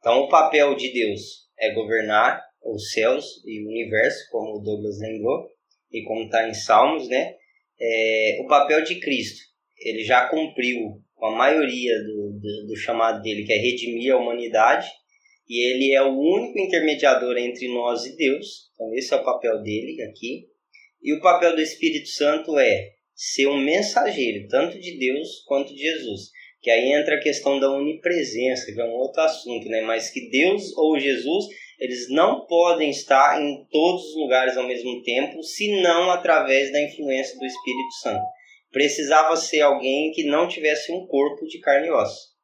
Então 0.00 0.20
o 0.22 0.28
papel 0.28 0.74
de 0.74 0.92
Deus 0.92 1.20
é 1.58 1.72
governar 1.72 2.42
os 2.64 2.90
céus 2.90 3.24
e 3.46 3.62
o 3.64 3.68
universo, 3.68 4.18
como 4.30 4.56
o 4.58 4.62
Douglas 4.62 4.98
lembrou, 5.00 5.48
e 5.92 6.02
como 6.04 6.24
está 6.24 6.48
em 6.48 6.54
Salmos, 6.54 7.08
né? 7.08 7.34
É, 7.80 8.38
o 8.42 8.46
papel 8.48 8.82
de 8.82 8.98
Cristo, 9.00 9.40
ele 9.80 10.04
já 10.04 10.28
cumpriu 10.28 11.00
com 11.14 11.26
a 11.26 11.36
maioria 11.36 11.98
do, 11.98 12.38
do, 12.40 12.66
do 12.68 12.76
chamado 12.76 13.22
dele, 13.22 13.44
que 13.44 13.52
é 13.52 13.56
redimir 13.56 14.12
a 14.12 14.16
humanidade, 14.16 14.88
e 15.48 15.64
ele 15.66 15.94
é 15.94 16.02
o 16.02 16.18
único 16.18 16.58
intermediador 16.58 17.36
entre 17.38 17.68
nós 17.68 18.04
e 18.04 18.16
Deus. 18.16 18.70
Então 18.74 18.94
esse 18.94 19.12
é 19.12 19.16
o 19.16 19.24
papel 19.24 19.62
dele 19.62 20.02
aqui. 20.02 20.46
E 21.02 21.12
o 21.14 21.20
papel 21.20 21.54
do 21.54 21.62
Espírito 21.62 22.08
Santo 22.08 22.58
é 22.58 22.90
ser 23.14 23.46
um 23.48 23.56
mensageiro, 23.56 24.46
tanto 24.48 24.78
de 24.78 24.98
Deus 24.98 25.42
quanto 25.46 25.74
de 25.74 25.80
Jesus. 25.80 26.30
Que 26.60 26.70
aí 26.70 26.92
entra 26.92 27.16
a 27.16 27.20
questão 27.20 27.58
da 27.58 27.70
onipresença, 27.70 28.72
que 28.72 28.80
é 28.80 28.84
um 28.84 28.94
outro 28.94 29.22
assunto, 29.22 29.68
né? 29.68 29.80
Mas 29.80 30.10
que 30.10 30.28
Deus 30.28 30.76
ou 30.76 30.98
Jesus, 30.98 31.46
eles 31.78 32.10
não 32.10 32.46
podem 32.46 32.90
estar 32.90 33.40
em 33.40 33.64
todos 33.70 34.04
os 34.04 34.16
lugares 34.16 34.56
ao 34.56 34.66
mesmo 34.66 35.02
tempo, 35.02 35.42
senão 35.42 36.10
através 36.10 36.70
da 36.72 36.82
influência 36.82 37.38
do 37.38 37.46
Espírito 37.46 37.92
Santo. 38.02 38.37
Precisava 38.70 39.36
ser 39.36 39.60
alguém 39.60 40.12
que 40.12 40.24
não 40.24 40.48
tivesse 40.48 40.92
um 40.92 41.06
corpo 41.06 41.46
de 41.46 41.58
carne 41.60 41.88
e 41.88 41.90
osso. 41.90 42.36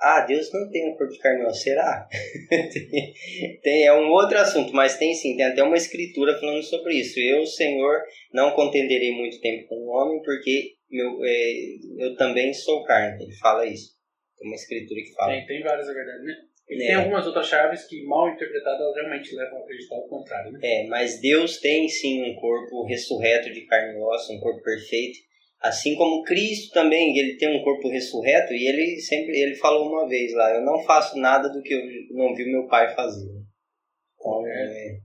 Ah, 0.00 0.24
Deus 0.26 0.52
não 0.52 0.68
tem 0.70 0.90
um 0.90 0.96
corpo 0.96 1.12
de 1.12 1.18
carne 1.18 1.42
e 1.42 1.46
osso, 1.46 1.62
será? 1.62 2.08
tem, 3.62 3.84
é 3.84 3.92
um 3.92 4.10
outro 4.10 4.38
assunto, 4.38 4.72
mas 4.72 4.96
tem 4.96 5.14
sim, 5.14 5.36
tem 5.36 5.46
até 5.46 5.62
uma 5.62 5.76
escritura 5.76 6.38
falando 6.38 6.62
sobre 6.62 6.94
isso. 6.94 7.20
Eu, 7.20 7.46
Senhor, 7.46 8.00
não 8.32 8.52
contenderei 8.52 9.12
muito 9.12 9.40
tempo 9.40 9.68
com 9.68 9.76
o 9.76 9.90
homem, 9.90 10.20
porque 10.22 10.74
meu, 10.92 11.24
é, 11.24 12.04
eu 12.04 12.16
também 12.16 12.52
sou 12.52 12.84
carne. 12.84 13.24
Ele 13.24 13.34
fala 13.36 13.66
isso. 13.66 13.96
Tem 14.36 14.46
uma 14.46 14.56
escritura 14.56 15.00
que 15.00 15.14
fala. 15.14 15.32
Tem, 15.32 15.46
tem 15.46 15.62
várias, 15.62 15.86
na 15.86 15.94
verdade, 15.94 16.24
né? 16.24 16.34
E 16.72 16.82
É. 16.82 16.86
tem 16.86 16.94
algumas 16.96 17.26
outras 17.26 17.46
chaves 17.48 17.84
que, 17.84 18.02
mal 18.04 18.28
interpretadas, 18.28 18.94
realmente 18.94 19.34
levam 19.34 19.58
a 19.58 19.62
acreditar 19.62 19.96
o 19.96 20.08
contrário, 20.08 20.52
né? 20.52 20.60
É, 20.62 20.86
mas 20.86 21.20
Deus 21.20 21.58
tem 21.58 21.88
sim 21.88 22.22
um 22.22 22.34
corpo 22.34 22.84
ressurreto 22.86 23.52
de 23.52 23.66
carne 23.66 23.94
e 23.98 24.02
osso, 24.02 24.32
um 24.32 24.40
corpo 24.40 24.62
perfeito. 24.62 25.18
Assim 25.60 25.94
como 25.94 26.22
Cristo 26.24 26.72
também, 26.72 27.16
ele 27.16 27.36
tem 27.36 27.48
um 27.56 27.62
corpo 27.62 27.88
ressurreto 27.88 28.52
e 28.52 28.66
ele 28.68 29.00
sempre 29.00 29.38
ele 29.38 29.54
falou 29.54 29.88
uma 29.88 30.08
vez 30.08 30.32
lá, 30.34 30.52
eu 30.54 30.62
não 30.64 30.82
faço 30.82 31.16
nada 31.18 31.48
do 31.48 31.62
que 31.62 31.72
eu 31.72 31.80
não 32.16 32.34
vi 32.34 32.44
meu 32.50 32.66
pai 32.66 32.92
fazer. 32.96 33.30
Então 34.18 34.44
é, 34.46 34.98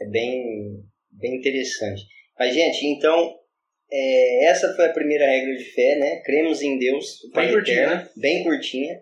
é 0.00 0.06
bem, 0.10 0.82
bem 1.10 1.36
interessante. 1.36 2.02
Mas 2.38 2.52
gente, 2.54 2.84
então 2.86 3.34
é, 3.90 4.44
essa 4.46 4.74
foi 4.74 4.86
a 4.86 4.92
primeira 4.92 5.24
regra 5.26 5.56
de 5.56 5.64
fé, 5.64 5.96
né? 5.98 6.20
Cremos 6.22 6.60
em 6.60 6.78
Deus, 6.78 7.20
Bem 7.34 7.52
curtinha, 7.52 7.76
Eterno, 7.76 7.94
né? 8.02 8.10
bem 8.16 8.42
curtinha. 8.42 9.00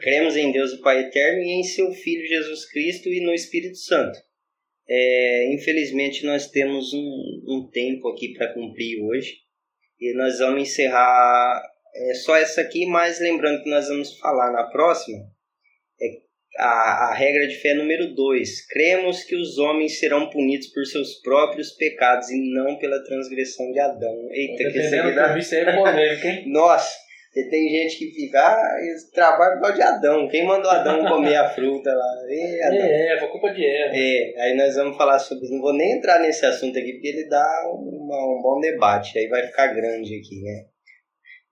Cremos 0.00 0.36
em 0.36 0.52
Deus, 0.52 0.72
o 0.72 0.82
Pai 0.82 1.00
Eterno, 1.00 1.42
e 1.42 1.60
em 1.60 1.62
seu 1.62 1.92
Filho 1.92 2.26
Jesus 2.26 2.70
Cristo 2.70 3.08
e 3.08 3.20
no 3.24 3.32
Espírito 3.32 3.76
Santo. 3.76 4.18
É, 4.88 5.54
infelizmente, 5.54 6.24
nós 6.24 6.48
temos 6.48 6.92
um, 6.92 7.42
um 7.48 7.70
tempo 7.72 8.08
aqui 8.08 8.34
para 8.34 8.52
cumprir 8.52 9.02
hoje. 9.02 9.36
E 10.00 10.14
nós 10.14 10.38
vamos 10.38 10.62
encerrar 10.62 11.62
é, 11.94 12.14
só 12.14 12.36
essa 12.36 12.60
aqui, 12.60 12.86
mas 12.86 13.20
lembrando 13.20 13.62
que 13.62 13.70
nós 13.70 13.88
vamos 13.88 14.18
falar 14.18 14.52
na 14.52 14.64
próxima. 14.64 15.18
É 16.00 16.22
a, 16.58 17.10
a 17.10 17.14
regra 17.14 17.46
de 17.46 17.56
fé 17.56 17.74
número 17.74 18.14
2. 18.14 18.66
Cremos 18.66 19.24
que 19.24 19.36
os 19.36 19.58
homens 19.58 19.98
serão 19.98 20.28
punidos 20.28 20.68
por 20.68 20.84
seus 20.84 21.20
próprios 21.22 21.72
pecados 21.72 22.28
e 22.30 22.52
não 22.52 22.78
pela 22.78 23.02
transgressão 23.04 23.70
de 23.72 23.80
Adão. 23.80 24.28
Eita, 24.30 24.70
que 24.70 24.78
isso 24.78 24.90
dá... 24.90 25.34
aí 25.34 25.40
é 25.40 25.76
polêmico, 25.76 26.26
hein? 26.26 26.44
Nossa, 26.52 26.94
e 27.34 27.44
tem 27.48 27.68
gente 27.68 27.98
que 27.98 28.10
fica, 28.12 28.38
ah, 28.38 28.78
esse 28.92 29.10
trabalho 29.10 29.54
por 29.54 29.62
causa 29.62 29.76
de 29.76 29.82
Adão. 29.82 30.28
Quem 30.28 30.44
mandou 30.46 30.70
Adão 30.70 31.02
comer 31.06 31.36
a 31.36 31.48
fruta 31.48 31.90
lá? 31.90 32.26
Ê, 32.28 32.62
Adão. 32.62 32.78
É 32.78 33.12
Eva, 33.16 33.28
culpa 33.28 33.50
de 33.54 33.64
Eva. 33.64 33.94
É, 33.96 34.42
aí 34.42 34.56
nós 34.56 34.74
vamos 34.76 34.96
falar 34.96 35.18
sobre. 35.18 35.48
Não 35.48 35.60
vou 35.60 35.72
nem 35.72 35.92
entrar 35.92 36.18
nesse 36.20 36.44
assunto 36.44 36.78
aqui, 36.78 36.92
porque 36.92 37.08
ele 37.08 37.28
dá 37.28 37.44
uma- 37.72 38.36
um 38.38 38.42
bom 38.42 38.60
debate, 38.60 39.18
aí 39.18 39.28
vai 39.28 39.46
ficar 39.46 39.68
grande 39.68 40.14
aqui, 40.14 40.42
né? 40.42 40.66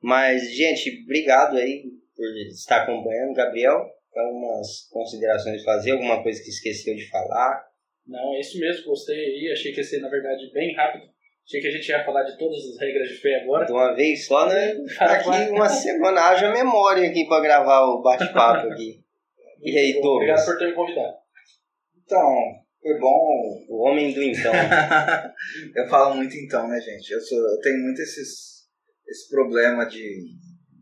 Mas, 0.03 0.55
gente, 0.55 1.03
obrigado 1.05 1.57
aí 1.57 1.83
por 2.14 2.27
estar 2.51 2.83
acompanhando. 2.83 3.35
Gabriel, 3.35 3.79
tem 4.12 4.23
algumas 4.23 4.88
considerações 4.90 5.59
de 5.59 5.64
fazer, 5.64 5.93
alguma 5.93 6.23
coisa 6.23 6.43
que 6.43 6.51
esqueceu 6.51 6.95
de 6.95 7.09
falar. 7.09 7.64
Não, 8.07 8.35
é 8.35 8.40
isso 8.40 8.59
mesmo, 8.59 8.87
gostei 8.87 9.16
aí. 9.16 9.51
Achei 9.53 9.73
que 9.73 9.79
ia 9.79 9.85
ser, 9.85 10.01
na 10.01 10.09
verdade, 10.09 10.51
bem 10.53 10.75
rápido. 10.75 11.05
Achei 11.51 11.61
que 11.61 11.67
a 11.67 11.71
gente 11.73 11.89
ia 11.89 12.05
falar 12.05 12.23
de 12.23 12.39
todas 12.39 12.59
as 12.59 12.79
regras 12.79 13.09
de 13.09 13.15
fé 13.17 13.41
agora. 13.43 13.67
De 13.67 13.73
uma 13.73 13.93
vez 13.93 14.25
só, 14.25 14.47
né? 14.47 14.73
Ficar 14.87 15.11
aqui 15.19 15.51
uma 15.51 15.69
semana, 15.69 16.29
haja 16.29 16.53
memória 16.53 17.11
aqui 17.11 17.27
para 17.27 17.43
gravar 17.43 17.87
o 17.87 18.01
bate-papo 18.01 18.69
aqui. 18.69 19.01
E 19.63 19.77
aí. 19.77 19.93
Douglas? 20.01 20.15
Obrigado 20.15 20.47
por 20.47 20.59
ter 20.59 20.67
me 20.69 20.75
convidado. 20.75 21.15
Então, 22.03 22.35
foi 22.81 22.99
bom. 22.99 23.67
O 23.69 23.83
homem 23.83 24.15
do 24.15 24.23
então. 24.23 24.53
eu 25.77 25.87
falo 25.87 26.15
muito 26.15 26.35
então, 26.35 26.67
né, 26.67 26.81
gente? 26.81 27.11
Eu, 27.11 27.21
sou, 27.21 27.39
eu 27.39 27.61
tenho 27.61 27.83
muito 27.83 28.01
esses, 28.01 28.67
esse 29.07 29.29
problema 29.29 29.85
de 29.85 30.31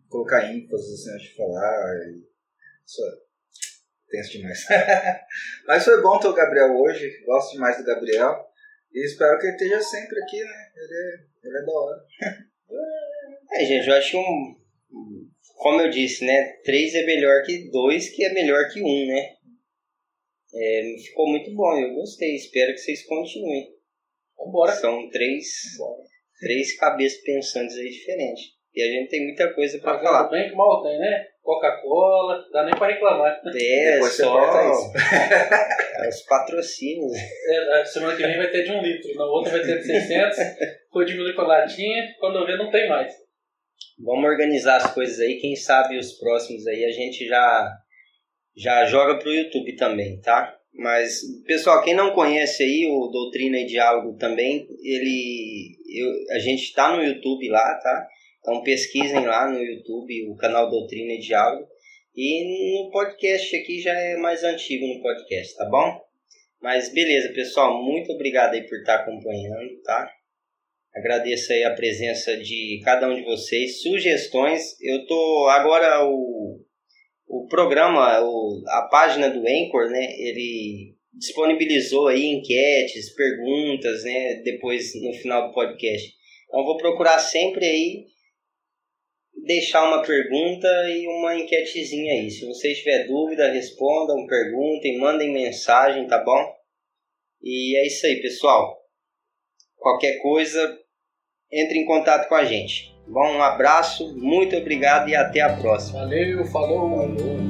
colocar 0.09 0.45
ênfase 0.45 0.95
assim, 0.95 1.13
antes 1.13 1.29
de 1.31 1.35
falar. 1.35 1.97
E 2.07 2.23
sou 2.85 3.05
tenso 4.09 4.31
demais. 4.31 4.65
Mas 5.67 5.85
foi 5.85 6.01
bom 6.01 6.21
ter 6.21 6.29
o 6.29 6.35
Gabriel 6.35 6.77
hoje. 6.77 7.11
Gosto 7.25 7.55
demais 7.55 7.79
do 7.79 7.85
Gabriel. 7.85 8.48
E 8.92 9.05
espero 9.05 9.38
que 9.38 9.46
ele 9.46 9.53
esteja 9.53 9.81
sempre 9.81 10.18
aqui, 10.22 10.40
né? 10.40 10.70
Ele 10.77 10.94
é, 10.94 11.48
ele 11.48 11.59
é 11.59 11.62
da 11.64 11.72
hora. 11.72 12.05
É, 13.51 13.64
gente, 13.64 13.88
eu 13.88 13.94
acho 13.94 14.18
um. 14.18 14.57
Como 15.57 15.81
eu 15.81 15.88
disse, 15.88 16.22
né? 16.24 16.53
Três 16.64 16.94
é 16.94 17.05
melhor 17.07 17.42
que 17.44 17.70
dois, 17.70 18.11
que 18.11 18.22
é 18.22 18.33
melhor 18.35 18.68
que 18.70 18.83
um, 18.83 19.07
né? 19.07 19.37
É, 20.55 20.83
ficou 21.03 21.29
muito 21.31 21.55
bom, 21.55 21.79
eu 21.79 21.94
gostei. 21.94 22.35
Espero 22.35 22.72
que 22.72 22.79
vocês 22.79 23.07
continuem. 23.07 23.74
Vambora. 24.37 24.72
São 24.72 25.09
três, 25.09 25.46
três 26.40 26.77
cabeças 26.77 27.22
pensantes 27.22 27.77
aí 27.77 27.88
diferentes. 27.88 28.44
E 28.74 28.83
a 28.83 28.87
gente 28.87 29.09
tem 29.09 29.24
muita 29.24 29.53
coisa 29.55 29.79
pra 29.79 29.94
Pagando 29.94 30.12
falar. 30.12 30.29
bem 30.29 30.51
que 30.51 30.55
mal 30.55 30.83
tem, 30.83 30.98
né? 30.98 31.27
Coca-Cola, 31.49 32.45
dá 32.53 32.63
nem 32.63 32.75
pra 32.75 32.89
reclamar. 32.89 33.41
É, 33.57 33.93
Depois 33.93 34.13
você 34.13 34.23
só 34.23 34.33
corta 34.33 34.69
isso. 34.69 36.07
os 36.07 36.23
patrocínios. 36.27 37.13
É, 37.17 37.81
a 37.81 37.85
semana 37.87 38.15
que 38.15 38.23
vem 38.23 38.37
vai 38.37 38.51
ter 38.51 38.65
de 38.65 38.71
um 38.71 38.83
litro, 38.83 39.15
na 39.15 39.25
outra 39.25 39.53
vai 39.53 39.63
ter 39.63 39.79
de 39.79 39.85
600. 39.85 40.37
Foi 40.93 41.07
diminuir 41.07 41.35
com 41.35 41.41
a 41.41 41.47
latinha, 41.47 42.05
quando 42.21 42.39
eu 42.39 42.47
ver 42.47 42.59
não 42.59 42.71
tem 42.71 42.87
mais. 42.87 43.15
Vamos 43.99 44.29
organizar 44.29 44.77
as 44.77 44.93
coisas 44.93 45.19
aí. 45.21 45.39
Quem 45.39 45.57
sabe 45.57 45.97
os 45.97 46.19
próximos 46.19 46.67
aí 46.67 46.85
a 46.85 46.91
gente 46.91 47.27
já, 47.27 47.73
já 48.55 48.85
joga 48.85 49.19
pro 49.19 49.33
YouTube 49.33 49.75
também, 49.75 50.21
tá? 50.21 50.55
Mas, 50.75 51.23
pessoal, 51.47 51.83
quem 51.83 51.95
não 51.95 52.13
conhece 52.13 52.63
aí 52.63 52.87
o 52.91 53.09
Doutrina 53.09 53.59
e 53.59 53.65
Diálogo 53.65 54.19
também, 54.19 54.69
ele, 54.83 55.79
eu, 55.89 56.37
a 56.37 56.39
gente 56.41 56.75
tá 56.75 56.95
no 56.95 57.03
YouTube 57.03 57.49
lá, 57.49 57.75
tá? 57.83 58.07
Então 58.40 58.62
pesquisem 58.62 59.24
lá 59.27 59.51
no 59.51 59.59
YouTube 59.59 60.31
o 60.31 60.37
canal 60.37 60.70
Doutrina 60.70 61.12
e 61.12 61.18
Diálogo. 61.18 61.66
E 62.14 62.83
no 62.85 62.90
podcast 62.90 63.57
aqui 63.57 63.81
já 63.81 63.92
é 63.92 64.16
mais 64.16 64.42
antigo 64.42 64.87
no 64.87 65.01
podcast, 65.03 65.57
tá 65.57 65.64
bom? 65.66 66.01
Mas 66.61 66.92
beleza, 66.92 67.33
pessoal, 67.33 67.83
muito 67.83 68.12
obrigado 68.12 68.55
aí 68.55 68.66
por 68.66 68.79
estar 68.79 68.96
acompanhando, 68.96 69.81
tá? 69.85 70.11
Agradeço 70.94 71.53
aí 71.53 71.62
a 71.62 71.74
presença 71.74 72.37
de 72.37 72.81
cada 72.85 73.09
um 73.09 73.14
de 73.14 73.22
vocês. 73.22 73.83
Sugestões, 73.83 74.81
eu 74.81 75.07
tô 75.07 75.46
agora 75.48 76.05
o, 76.05 76.61
o 77.29 77.46
programa, 77.46 78.20
o, 78.20 78.64
a 78.66 78.88
página 78.90 79.31
do 79.31 79.40
Anchor, 79.40 79.90
né? 79.90 80.05
Ele 80.18 80.96
disponibilizou 81.12 82.09
aí 82.09 82.24
enquetes, 82.24 83.14
perguntas, 83.14 84.03
né? 84.03 84.42
Depois 84.42 84.90
no 85.01 85.12
final 85.14 85.48
do 85.48 85.55
podcast. 85.55 86.12
Então 86.48 86.64
vou 86.64 86.77
procurar 86.77 87.18
sempre 87.18 87.64
aí 87.64 88.07
deixar 89.49 89.83
uma 89.89 90.03
pergunta 90.03 90.69
e 90.91 91.09
uma 91.09 91.35
enquetezinha 91.35 92.13
aí. 92.13 92.31
Se 92.31 92.45
vocês 92.45 92.79
tiver 92.79 93.07
dúvida, 93.07 93.51
respondam, 93.51 94.27
perguntem, 94.27 94.99
mandem 94.99 95.33
mensagem, 95.33 96.07
tá 96.07 96.23
bom? 96.23 96.55
E 97.43 97.79
é 97.79 97.87
isso 97.87 98.07
aí, 98.07 98.21
pessoal. 98.21 98.79
Qualquer 99.79 100.21
coisa, 100.21 100.79
entre 101.51 101.79
em 101.79 101.87
contato 101.87 102.29
com 102.29 102.35
a 102.35 102.45
gente. 102.45 102.95
Bom, 103.07 103.37
um 103.37 103.43
abraço, 103.43 104.15
muito 104.19 104.55
obrigado 104.55 105.09
e 105.09 105.17
até 105.17 105.41
a 105.41 105.57
próxima. 105.57 106.01
Valeu, 106.01 106.45
falou. 106.45 106.91
Falou. 106.91 107.48